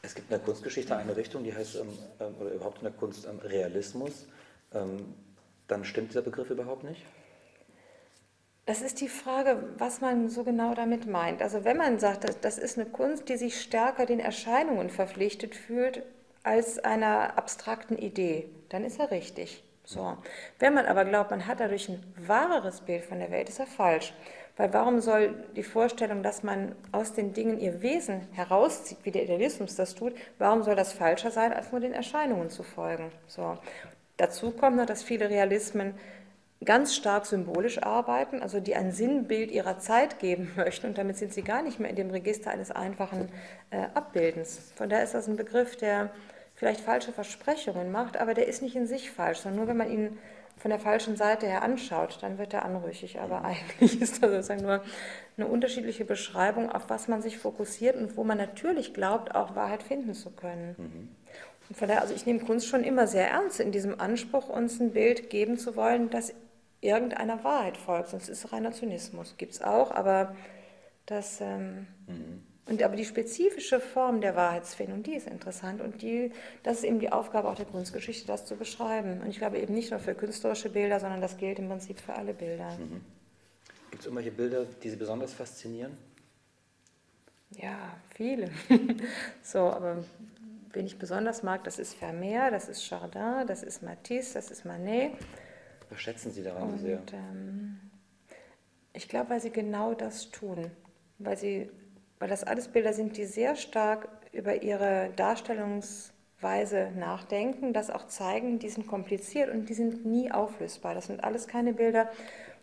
Es 0.02 0.14
gibt 0.14 0.30
in 0.30 0.36
der 0.36 0.44
Kunstgeschichte 0.44 0.96
eine 0.96 1.16
Richtung, 1.16 1.42
die 1.42 1.54
heißt, 1.54 1.76
ähm, 1.76 1.88
ähm 2.20 2.34
oder 2.40 2.50
überhaupt 2.50 2.78
in 2.78 2.84
der 2.84 2.92
Kunst 2.92 3.26
ähm, 3.26 3.38
Realismus. 3.40 4.26
Ähm, 4.72 5.14
dann 5.66 5.84
stimmt 5.84 6.10
dieser 6.10 6.22
Begriff 6.22 6.50
überhaupt 6.50 6.84
nicht? 6.84 7.02
Das 8.68 8.82
ist 8.82 9.00
die 9.00 9.08
Frage, 9.08 9.62
was 9.78 10.02
man 10.02 10.28
so 10.28 10.44
genau 10.44 10.74
damit 10.74 11.06
meint. 11.06 11.40
Also 11.40 11.64
wenn 11.64 11.78
man 11.78 11.98
sagt, 11.98 12.26
das 12.44 12.58
ist 12.58 12.76
eine 12.76 12.86
Kunst, 12.86 13.30
die 13.30 13.38
sich 13.38 13.62
stärker 13.62 14.04
den 14.04 14.20
Erscheinungen 14.20 14.90
verpflichtet 14.90 15.54
fühlt 15.54 16.02
als 16.42 16.78
einer 16.78 17.38
abstrakten 17.38 17.96
Idee, 17.96 18.50
dann 18.68 18.84
ist 18.84 19.00
er 19.00 19.10
richtig. 19.10 19.64
So. 19.84 20.18
Wenn 20.58 20.74
man 20.74 20.84
aber 20.84 21.06
glaubt, 21.06 21.30
man 21.30 21.46
hat 21.46 21.60
dadurch 21.60 21.88
ein 21.88 22.04
wahreres 22.18 22.82
Bild 22.82 23.06
von 23.06 23.20
der 23.20 23.30
Welt, 23.30 23.48
ist 23.48 23.58
er 23.58 23.66
falsch. 23.66 24.12
Weil 24.58 24.70
warum 24.74 25.00
soll 25.00 25.46
die 25.56 25.62
Vorstellung, 25.62 26.22
dass 26.22 26.42
man 26.42 26.74
aus 26.92 27.14
den 27.14 27.32
Dingen 27.32 27.58
ihr 27.58 27.80
Wesen 27.80 28.28
herauszieht, 28.32 28.98
wie 29.02 29.12
der 29.12 29.22
Idealismus 29.22 29.76
das 29.76 29.94
tut, 29.94 30.12
warum 30.36 30.62
soll 30.62 30.76
das 30.76 30.92
falscher 30.92 31.30
sein, 31.30 31.54
als 31.54 31.72
nur 31.72 31.80
den 31.80 31.94
Erscheinungen 31.94 32.50
zu 32.50 32.62
folgen? 32.62 33.12
So. 33.28 33.56
Dazu 34.18 34.50
kommt 34.50 34.76
noch, 34.76 34.84
dass 34.84 35.02
viele 35.02 35.30
Realismen 35.30 35.94
ganz 36.64 36.94
stark 36.94 37.26
symbolisch 37.26 37.82
arbeiten, 37.82 38.42
also 38.42 38.60
die 38.60 38.74
ein 38.74 38.92
Sinnbild 38.92 39.50
ihrer 39.50 39.78
Zeit 39.78 40.18
geben 40.18 40.52
möchten 40.56 40.88
und 40.88 40.98
damit 40.98 41.16
sind 41.16 41.32
sie 41.32 41.42
gar 41.42 41.62
nicht 41.62 41.78
mehr 41.78 41.90
in 41.90 41.96
dem 41.96 42.10
Register 42.10 42.50
eines 42.50 42.70
einfachen 42.70 43.28
äh, 43.70 43.84
Abbildens. 43.94 44.72
Von 44.74 44.88
daher 44.88 45.04
ist 45.04 45.14
das 45.14 45.28
ein 45.28 45.36
Begriff, 45.36 45.76
der 45.76 46.10
vielleicht 46.54 46.80
falsche 46.80 47.12
Versprechungen 47.12 47.92
macht, 47.92 48.16
aber 48.16 48.34
der 48.34 48.48
ist 48.48 48.62
nicht 48.62 48.74
in 48.74 48.86
sich 48.86 49.10
falsch, 49.10 49.38
sondern 49.38 49.58
nur 49.58 49.68
wenn 49.68 49.76
man 49.76 49.90
ihn 49.90 50.18
von 50.58 50.70
der 50.70 50.80
falschen 50.80 51.16
Seite 51.16 51.46
her 51.46 51.62
anschaut, 51.62 52.18
dann 52.20 52.38
wird 52.38 52.52
er 52.52 52.64
anrüchig. 52.64 53.20
Aber 53.20 53.44
eigentlich 53.44 54.00
ist 54.00 54.22
das 54.22 54.30
sozusagen 54.30 54.62
nur 54.62 54.82
eine 55.36 55.46
unterschiedliche 55.46 56.04
Beschreibung, 56.04 56.70
auf 56.70 56.90
was 56.90 57.06
man 57.06 57.22
sich 57.22 57.38
fokussiert 57.38 57.96
und 57.96 58.16
wo 58.16 58.24
man 58.24 58.38
natürlich 58.38 58.92
glaubt, 58.92 59.34
auch 59.34 59.54
Wahrheit 59.54 59.84
finden 59.84 60.14
zu 60.14 60.30
können. 60.30 60.74
Mhm. 60.76 61.08
Und 61.68 61.76
von 61.76 61.88
daher, 61.88 62.02
also 62.02 62.14
ich 62.14 62.26
nehme 62.26 62.40
Kunst 62.40 62.66
schon 62.66 62.82
immer 62.82 63.06
sehr 63.06 63.28
ernst 63.28 63.60
in 63.60 63.72
diesem 63.72 64.00
Anspruch, 64.00 64.48
uns 64.48 64.80
ein 64.80 64.92
Bild 64.92 65.30
geben 65.30 65.58
zu 65.58 65.76
wollen, 65.76 66.10
das 66.10 66.34
irgendeiner 66.80 67.42
Wahrheit 67.44 67.76
folgt, 67.76 68.10
sonst 68.10 68.28
ist 68.28 68.44
es 68.44 68.52
reiner 68.52 68.72
Zynismus. 68.72 69.34
Gibt 69.36 69.52
es 69.52 69.62
auch, 69.62 69.90
aber 69.90 70.34
das. 71.06 71.40
Ähm, 71.40 71.86
mhm. 72.06 72.42
Und 72.66 72.82
aber 72.82 72.96
die 72.96 73.06
spezifische 73.06 73.80
Form 73.80 74.20
der 74.20 74.36
Wahrheitsfindung, 74.36 75.02
die 75.02 75.14
ist 75.14 75.26
interessant 75.26 75.80
und 75.80 76.02
die, 76.02 76.32
das 76.62 76.78
ist 76.78 76.84
eben 76.84 76.98
die 76.98 77.10
Aufgabe 77.10 77.48
auch 77.48 77.54
der 77.54 77.64
Kunstgeschichte, 77.64 78.26
das 78.26 78.44
zu 78.44 78.56
beschreiben. 78.56 79.22
Und 79.22 79.30
ich 79.30 79.38
glaube 79.38 79.58
eben 79.58 79.72
nicht 79.72 79.90
nur 79.90 80.00
für 80.00 80.14
künstlerische 80.14 80.68
Bilder, 80.68 81.00
sondern 81.00 81.22
das 81.22 81.38
gilt 81.38 81.58
im 81.58 81.68
Prinzip 81.68 81.98
für 81.98 82.12
alle 82.12 82.34
Bilder. 82.34 82.76
Mhm. 82.76 83.00
Gibt 83.90 84.00
es 84.00 84.06
irgendwelche 84.06 84.32
Bilder, 84.32 84.66
die 84.82 84.90
Sie 84.90 84.96
besonders 84.96 85.32
faszinieren? 85.32 85.96
Ja, 87.52 87.96
viele. 88.14 88.50
so, 89.42 89.60
aber 89.60 90.04
wen 90.72 90.84
ich 90.84 90.98
besonders 90.98 91.42
mag, 91.42 91.64
das 91.64 91.78
ist 91.78 91.94
Vermeer, 91.94 92.50
das 92.50 92.68
ist 92.68 92.86
Chardin, 92.86 93.46
das 93.46 93.62
ist 93.62 93.82
Matisse, 93.82 94.34
das 94.34 94.50
ist 94.50 94.66
Manet. 94.66 95.12
Was 95.90 96.00
schätzen 96.00 96.32
Sie 96.32 96.42
daran 96.42 96.70
und, 96.70 96.78
sehr? 96.78 97.02
Ähm, 97.12 97.80
ich 98.92 99.08
glaube, 99.08 99.30
weil 99.30 99.40
sie 99.40 99.50
genau 99.50 99.94
das 99.94 100.30
tun. 100.30 100.70
Weil, 101.18 101.36
sie, 101.36 101.70
weil 102.18 102.28
das 102.28 102.44
alles 102.44 102.68
Bilder 102.68 102.92
sind, 102.92 103.16
die 103.16 103.24
sehr 103.24 103.56
stark 103.56 104.08
über 104.32 104.62
ihre 104.62 105.10
Darstellungsweise 105.16 106.92
nachdenken, 106.96 107.72
das 107.72 107.90
auch 107.90 108.06
zeigen, 108.06 108.58
die 108.58 108.68
sind 108.68 108.86
kompliziert 108.86 109.50
und 109.50 109.68
die 109.68 109.74
sind 109.74 110.04
nie 110.04 110.30
auflösbar. 110.30 110.94
Das 110.94 111.06
sind 111.06 111.24
alles 111.24 111.48
keine 111.48 111.72
Bilder, 111.72 112.10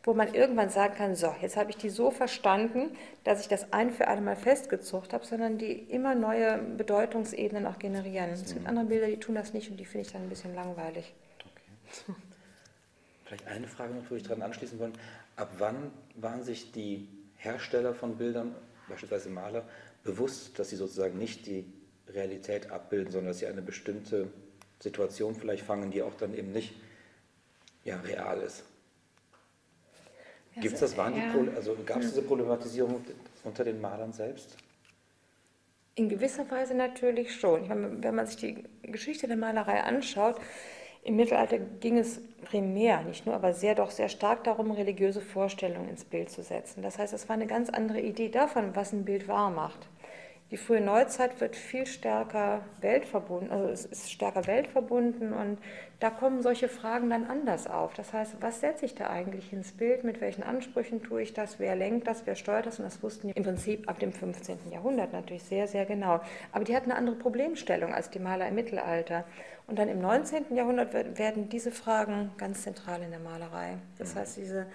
wo 0.04 0.14
man 0.14 0.34
irgendwann 0.34 0.70
sagen 0.70 0.94
kann, 0.96 1.16
so, 1.16 1.34
jetzt 1.42 1.58
habe 1.58 1.72
ich 1.72 1.78
die 1.78 1.90
so 1.90 2.12
verstanden, 2.12 2.92
dass 3.24 3.42
ich 3.42 3.48
das 3.48 3.74
ein 3.74 3.92
für 3.92 4.08
alle 4.08 4.22
Mal 4.22 4.36
festgezogen 4.36 5.12
habe, 5.12 5.26
sondern 5.26 5.58
die 5.58 5.72
immer 5.72 6.16
neue 6.16 6.60
Bedeutungsebenen 6.60 7.66
auch 7.66 7.80
generieren. 7.80 8.30
Es 8.30 8.46
gibt 8.46 8.62
mhm. 8.62 8.68
andere 8.68 8.86
Bilder, 8.86 9.08
die 9.08 9.20
tun 9.20 9.36
das 9.36 9.54
nicht 9.54 9.72
und 9.72 9.78
die 9.78 9.86
finde 9.86 10.06
ich 10.06 10.14
dann 10.14 10.24
ein 10.24 10.30
bisschen 10.30 10.54
langweilig. 10.54 11.14
Okay. 11.40 12.14
Vielleicht 13.36 13.48
eine 13.48 13.68
Frage 13.68 13.94
noch, 13.94 14.04
würde 14.04 14.18
ich 14.18 14.24
daran 14.24 14.44
anschließen 14.44 14.80
wollen. 14.80 14.94
Ab 15.36 15.50
wann 15.58 15.92
waren 16.16 16.44
sich 16.44 16.72
die 16.72 17.10
Hersteller 17.36 17.94
von 17.94 18.18
Bildern, 18.18 18.56
beispielsweise 18.88 19.30
Maler, 19.30 19.64
bewusst, 20.04 20.58
dass 20.58 20.70
sie 20.70 20.78
sozusagen 20.78 21.18
nicht 21.18 21.46
die 21.46 21.66
Realität 22.08 22.72
abbilden, 22.72 23.12
sondern 23.12 23.32
dass 23.32 23.40
sie 23.40 23.48
eine 23.48 23.62
bestimmte 23.62 24.30
Situation 24.80 25.36
vielleicht 25.36 25.66
fangen, 25.66 25.92
die 25.92 26.02
auch 26.02 26.14
dann 26.16 26.34
eben 26.34 26.52
nicht 26.52 26.76
ja, 27.84 28.00
real 28.00 28.42
ist? 28.42 28.64
Gibt 30.62 30.76
es 30.76 30.80
das? 30.80 30.96
Waren 30.96 31.18
ja. 31.18 31.34
die 31.34 31.56
also 31.58 31.76
gab 31.86 32.00
es 32.00 32.12
diese 32.12 32.22
Problematisierung? 32.22 33.04
unter 33.44 33.64
den 33.64 33.82
Malern 33.82 34.14
selbst? 34.14 34.56
In 35.96 36.10
gewisser 36.10 36.50
Weise 36.50 36.74
natürlich 36.74 37.36
schon. 37.36 37.68
Meine, 37.68 38.02
wenn 38.02 38.16
man 38.16 38.26
sich 38.28 38.38
die 38.38 38.64
Geschichte 38.84 39.28
der 39.28 39.38
Malerei 39.38 39.84
anschaut, 39.84 40.40
im 41.06 41.18
Mittelalter 41.18 41.60
ging 41.60 42.00
es 42.00 42.20
primär, 42.44 43.04
nicht 43.04 43.28
nur, 43.28 43.36
aber 43.36 43.54
sehr 43.54 43.76
doch 43.76 43.92
sehr 43.92 44.10
stark 44.10 44.44
darum, 44.44 44.72
religiöse 44.72 45.22
Vorstellungen 45.22 45.88
ins 45.88 46.04
Bild 46.04 46.32
zu 46.32 46.42
setzen. 46.42 46.82
Das 46.82 46.98
heißt, 46.98 47.14
es 47.14 47.30
war 47.30 47.36
eine 47.36 47.46
ganz 47.46 47.70
andere 47.70 48.02
Idee 48.02 48.30
davon, 48.30 48.76
was 48.76 48.92
ein 48.92 49.06
Bild 49.06 49.28
wahr 49.28 49.52
macht. 49.52 49.88
Die 50.52 50.58
frühe 50.58 50.80
Neuzeit 50.80 51.42
wird 51.42 51.56
viel 51.56 51.88
stärker 51.88 52.62
weltverbunden, 52.80 53.52
also 53.52 53.68
es 53.68 53.86
ist 53.86 54.12
stärker 54.12 54.46
weltverbunden 54.46 55.34
und 55.34 55.58
da 56.00 56.12
kommen 56.12 56.44
solche 56.44 56.68
Fragen 56.70 57.10
dann 57.10 57.26
anders 57.26 57.66
auf. 57.66 57.96
Das 57.96 58.14
heißt, 58.14 58.36
was 58.42 58.60
setze 58.60 58.86
ich 58.86 58.94
da 58.94 59.10
eigentlich 59.10 59.52
ins 59.52 59.72
Bild, 59.72 60.04
mit 60.04 60.22
welchen 60.22 60.44
Ansprüchen 60.44 61.02
tue 61.02 61.24
ich 61.24 61.34
das, 61.34 61.58
wer 61.58 61.76
lenkt 61.76 62.08
das, 62.08 62.28
wer 62.28 62.36
steuert 62.36 62.68
das 62.68 62.78
und 62.78 62.86
das 62.86 63.02
wussten 63.02 63.30
die 63.30 63.34
im 63.34 63.44
Prinzip 63.44 63.90
ab 63.90 63.98
dem 63.98 64.14
15. 64.14 64.72
Jahrhundert 64.72 65.14
natürlich 65.14 65.44
sehr, 65.44 65.68
sehr 65.68 65.86
genau. 65.86 66.22
Aber 66.52 66.64
die 66.64 66.76
hatten 66.76 66.92
eine 66.92 67.00
andere 67.00 67.16
Problemstellung 67.16 67.92
als 67.92 68.12
die 68.12 68.20
Maler 68.20 68.48
im 68.48 68.54
Mittelalter. 68.54 69.26
Und 69.66 69.80
dann 69.80 69.90
im 69.90 70.00
19. 70.00 70.56
Jahrhundert 70.56 70.94
werden 71.18 71.50
diese 71.50 71.72
Fragen 71.72 72.32
ganz 72.38 72.62
zentral 72.62 73.02
in 73.02 73.10
der 73.10 73.20
Malerei. 73.20 73.78
Das 73.98 74.14
mhm. 74.14 74.20
heißt, 74.20 74.38
diese, 74.38 74.68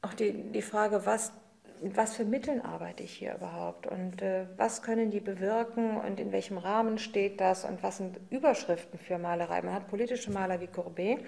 auch 0.00 0.14
die, 0.14 0.32
die 0.32 0.62
Frage, 0.62 1.04
was 1.04 1.32
mit 1.82 1.96
was 1.96 2.16
für 2.16 2.24
Mitteln 2.24 2.60
arbeite 2.60 3.02
ich 3.02 3.12
hier 3.12 3.34
überhaupt? 3.34 3.86
Und 3.86 4.22
äh, 4.22 4.46
was 4.56 4.82
können 4.82 5.10
die 5.10 5.20
bewirken? 5.20 5.96
Und 5.96 6.20
in 6.20 6.32
welchem 6.32 6.58
Rahmen 6.58 6.98
steht 6.98 7.40
das? 7.40 7.64
Und 7.64 7.82
was 7.82 7.98
sind 7.98 8.18
Überschriften 8.30 8.98
für 8.98 9.18
Malerei. 9.18 9.62
Man 9.62 9.74
hat 9.74 9.88
politische 9.88 10.30
Maler 10.30 10.60
wie 10.60 10.66
Courbet, 10.66 11.18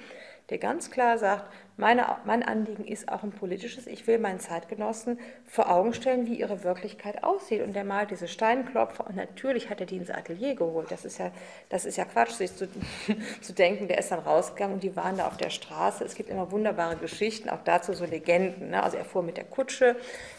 der 0.51 0.59
ganz 0.59 0.91
klar 0.91 1.17
sagt, 1.17 1.45
meine, 1.81 2.05
mein 2.27 2.43
Anliegen 2.43 2.85
ist 2.85 3.11
auch 3.11 3.23
ein 3.23 3.33
politisches. 3.33 3.87
Ich 3.87 4.07
will 4.07 4.19
meinen 4.19 4.39
Zeitgenossen 4.39 5.19
vor 5.47 5.71
Augen 5.71 5.95
stellen, 5.95 6.27
wie 6.27 6.35
ihre 6.35 6.63
Wirklichkeit 6.63 7.25
aussieht. 7.25 7.63
Und 7.63 7.75
der 7.75 7.85
malt 7.85 8.11
diese 8.11 8.29
Steinklopfer 8.29 9.07
und 9.07 9.17
natürlich 9.17 9.71
hat 9.71 9.81
er 9.81 9.87
die 9.87 9.97
ins 9.97 10.11
Atelier 10.11 10.55
geholt. 10.55 10.91
Das 10.91 11.05
ist 11.05 11.19
ja, 11.19 11.31
das 11.71 11.87
ist 11.87 11.97
ja 11.97 12.05
Quatsch, 12.05 12.33
sich 12.33 12.55
zu, 12.55 12.69
zu 13.41 13.53
denken, 13.53 13.89
der 13.89 13.99
ist 13.99 14.11
dann 14.11 14.21
rausgegangen 14.21 14.75
und 14.75 14.83
die 14.83 14.95
waren 14.95 15.17
da 15.17 15.27
auf 15.27 15.39
der 15.39 15.51
Straße. 15.51 16.05
Es 16.05 16.15
gibt 16.15 16.29
immer 16.29 16.53
wunderbare 16.53 16.97
Geschichten, 16.97 17.49
auch 17.49 17.63
dazu 17.65 17.95
so 17.95 18.05
Legenden. 18.05 18.71
Ne? 18.71 18.83
Also 18.83 18.99
er 18.99 19.05
fuhr 19.05 19.23
mit 19.23 19.39
der 19.39 19.45
Kutsche 19.45 19.97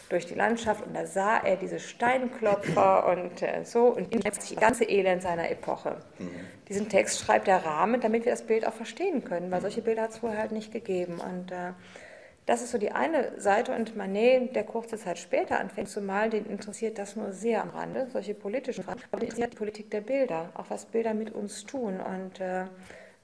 durch 0.08 0.26
die 0.26 0.34
Landschaft 0.34 0.86
und 0.86 0.94
da 0.94 1.06
sah 1.06 1.38
er 1.38 1.56
diese 1.56 1.80
Steinklopfer 1.80 3.08
und 3.08 3.42
äh, 3.42 3.64
so 3.64 3.86
und 3.86 4.12
die 4.14 4.56
ganze 4.56 4.84
Elend 4.84 5.22
seiner 5.22 5.50
Epoche. 5.50 5.96
Mhm. 6.18 6.30
Diesen 6.72 6.88
Text 6.88 7.20
schreibt 7.20 7.48
der 7.48 7.66
Rahmen, 7.66 8.00
damit 8.00 8.24
wir 8.24 8.32
das 8.32 8.44
Bild 8.44 8.66
auch 8.66 8.72
verstehen 8.72 9.24
können, 9.24 9.50
weil 9.50 9.60
solche 9.60 9.82
Bilder 9.82 10.04
hat 10.04 10.12
es 10.12 10.16
vorher 10.16 10.38
halt 10.38 10.52
nicht 10.52 10.72
gegeben. 10.72 11.20
Und 11.20 11.52
äh, 11.52 11.72
das 12.46 12.62
ist 12.62 12.70
so 12.70 12.78
die 12.78 12.92
eine 12.92 13.38
Seite. 13.38 13.74
Und 13.74 13.94
Manet, 13.94 14.56
der 14.56 14.64
kurze 14.64 14.96
Zeit 14.96 15.18
später 15.18 15.60
anfängt 15.60 15.90
zu 15.90 16.00
malen, 16.00 16.30
den 16.30 16.46
interessiert 16.46 16.96
das 16.96 17.14
nur 17.14 17.32
sehr 17.32 17.60
am 17.60 17.68
Rande, 17.68 18.08
solche 18.10 18.32
politischen 18.32 18.84
Fragen. 18.84 19.02
Aber 19.10 19.20
interessiert 19.20 19.52
die 19.52 19.58
Politik 19.58 19.90
der 19.90 20.00
Bilder, 20.00 20.48
auch 20.54 20.64
was 20.70 20.86
Bilder 20.86 21.12
mit 21.12 21.34
uns 21.34 21.66
tun 21.66 22.00
und 22.00 22.40
äh, 22.40 22.64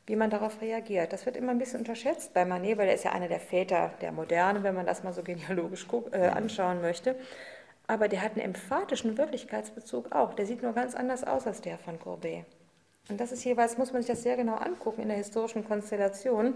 wie 0.05 0.17
man 0.17 0.29
darauf 0.29 0.61
reagiert. 0.61 1.15
Das 1.15 1.25
wird 1.25 1.35
immer 1.35 1.53
ein 1.53 1.59
bisschen 1.59 1.79
unterschätzt 1.79 2.35
bei 2.35 2.45
Manet, 2.45 2.77
weil 2.77 2.89
er 2.89 2.97
ist 2.97 3.05
ja 3.05 3.13
einer 3.13 3.29
der 3.29 3.41
Väter 3.41 3.93
der 4.03 4.13
Moderne, 4.13 4.63
wenn 4.63 4.75
man 4.75 4.85
das 4.85 5.05
mal 5.05 5.15
so 5.15 5.23
genealogisch 5.23 5.87
äh, 6.13 6.19
anschauen 6.27 6.83
möchte. 6.83 7.17
Aber 7.87 8.09
der 8.09 8.21
hat 8.21 8.33
einen 8.33 8.45
emphatischen 8.45 9.17
Wirklichkeitsbezug 9.17 10.13
auch. 10.13 10.35
Der 10.35 10.45
sieht 10.45 10.63
nur 10.63 10.75
ganz 10.75 10.95
anders 10.95 11.25
aus 11.25 11.47
als 11.47 11.63
der 11.63 11.79
von 11.79 11.99
Courbet. 11.99 12.45
Und 13.09 13.19
das 13.21 13.33
ist 13.33 13.45
jeweils, 13.45 13.79
muss 13.79 13.93
man 13.93 14.03
sich 14.03 14.11
das 14.11 14.23
sehr 14.23 14.37
genau 14.37 14.57
angucken 14.57 15.03
in 15.03 15.09
der 15.09 15.17
historischen 15.17 15.67
Konstellation. 15.67 16.55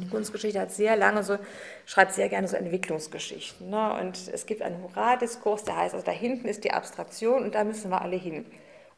Die 0.00 0.08
Kunstgeschichte 0.08 0.60
hat 0.60 0.72
sehr 0.72 0.96
lange 0.96 1.22
so, 1.22 1.38
schreibt 1.84 2.12
sehr 2.12 2.28
gerne 2.28 2.48
so 2.48 2.56
Entwicklungsgeschichten. 2.56 3.70
Ne? 3.70 3.94
Und 4.00 4.28
es 4.32 4.46
gibt 4.46 4.62
einen 4.62 4.82
Hurra-Diskurs, 4.82 5.64
der 5.64 5.76
heißt, 5.76 5.94
also 5.94 6.04
da 6.04 6.12
hinten 6.12 6.48
ist 6.48 6.64
die 6.64 6.72
Abstraktion 6.72 7.44
und 7.44 7.54
da 7.54 7.64
müssen 7.64 7.90
wir 7.90 8.02
alle 8.02 8.16
hin. 8.16 8.46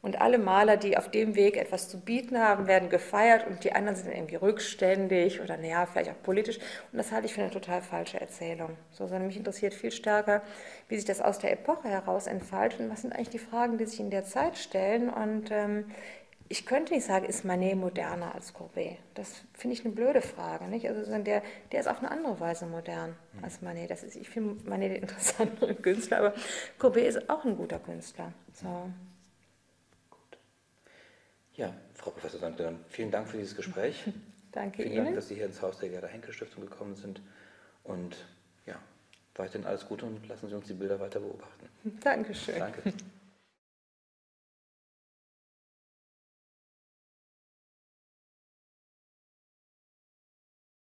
Und 0.01 0.21
alle 0.21 0.38
Maler, 0.38 0.77
die 0.77 0.97
auf 0.97 1.11
dem 1.11 1.35
Weg 1.35 1.57
etwas 1.57 1.88
zu 1.88 1.99
bieten 1.99 2.38
haben, 2.38 2.69
werden 2.69 2.88
gefeiert 2.88 3.49
und 3.49 3.64
die 3.64 3.73
anderen 3.73 3.97
sind 3.97 4.12
irgendwie 4.12 4.37
rückständig 4.37 5.41
oder 5.41 5.57
naja, 5.57 5.87
vielleicht 5.87 6.11
auch 6.11 6.23
politisch. 6.23 6.59
Und 6.93 6.99
das 6.99 7.11
halte 7.11 7.27
ich 7.27 7.35
für 7.35 7.43
eine 7.43 7.51
total 7.51 7.83
falsche 7.83 8.21
Erzählung. 8.21 8.77
So, 8.93 9.09
sondern 9.09 9.27
mich 9.27 9.37
interessiert 9.37 9.75
viel 9.75 9.91
stärker, 9.91 10.43
wie 10.88 10.95
sich 10.95 11.05
das 11.05 11.21
aus 11.21 11.41
der 11.41 11.51
Epoche 11.51 11.88
heraus 11.88 12.29
entfaltet 12.29 12.79
und 12.79 12.91
was 12.91 13.03
sind 13.03 13.12
eigentlich 13.12 13.31
die 13.31 13.41
Fragen, 13.41 13.77
die 13.77 13.87
sich 13.87 13.99
in 13.99 14.11
der 14.11 14.25
Zeit 14.25 14.57
stellen. 14.57 15.11
Und 15.11 15.51
ähm, 15.51 15.87
ich 16.49 16.65
könnte 16.65 16.95
nicht 16.95 17.05
sagen, 17.05 17.27
ist 17.27 17.45
Manet 17.45 17.77
moderner 17.77 18.35
als 18.35 18.55
Courbet? 18.55 18.97
Das 19.15 19.43
finde 19.53 19.75
ich 19.75 19.85
eine 19.85 19.95
blöde 19.95 20.23
Frage. 20.23 20.67
Nicht? 20.67 20.87
Also 20.89 21.17
der, 21.19 21.43
der 21.73 21.81
ist 21.81 21.89
auf 21.89 21.99
eine 21.99 22.11
andere 22.11 22.41
Weise 22.41 22.67
modern 22.67 23.17
mhm. 23.35 23.45
als 23.45 23.61
Manet. 23.61 23.91
Das 23.91 24.03
ist, 24.03 24.17
ich 24.17 24.31
finde 24.31 24.69
Manet 24.69 24.93
der 24.93 25.03
interessantere 25.03 25.75
Künstler, 25.83 26.19
aber 26.19 26.35
Courbet 26.79 27.07
ist 27.07 27.29
auch 27.29 27.45
ein 27.45 27.57
guter 27.57 27.79
Künstler. 27.79 28.33
So. 28.55 28.91
Gut. 30.11 30.39
Ja, 31.55 31.75
Frau 31.95 32.11
Professor 32.11 32.41
Sandler, 32.41 32.73
vielen 32.89 33.11
Dank 33.11 33.29
für 33.29 33.37
dieses 33.37 33.57
Gespräch. 33.57 34.05
Danke 34.53 34.83
vielen 34.83 34.95
Ihnen. 34.95 35.05
Dank, 35.05 35.17
dass 35.17 35.29
Sie 35.29 35.35
hier 35.35 35.47
ins 35.47 35.61
Haus 35.61 35.79
der 35.79 35.91
Gerda 35.91 36.07
Henkel 36.07 36.33
Stiftung 36.33 36.65
gekommen 36.65 36.97
sind. 36.97 37.21
Und 37.85 38.17
ja, 38.65 38.77
weiterhin 39.35 39.67
alles 39.67 39.87
Gute 39.87 40.07
und 40.07 40.27
lassen 40.29 40.49
Sie 40.49 40.55
uns 40.55 40.67
die 40.67 40.75
Bilder 40.75 40.99
weiter 40.99 41.21
beobachten. 41.21 41.69
Dankeschön. 42.01 42.59
Danke. 42.59 42.95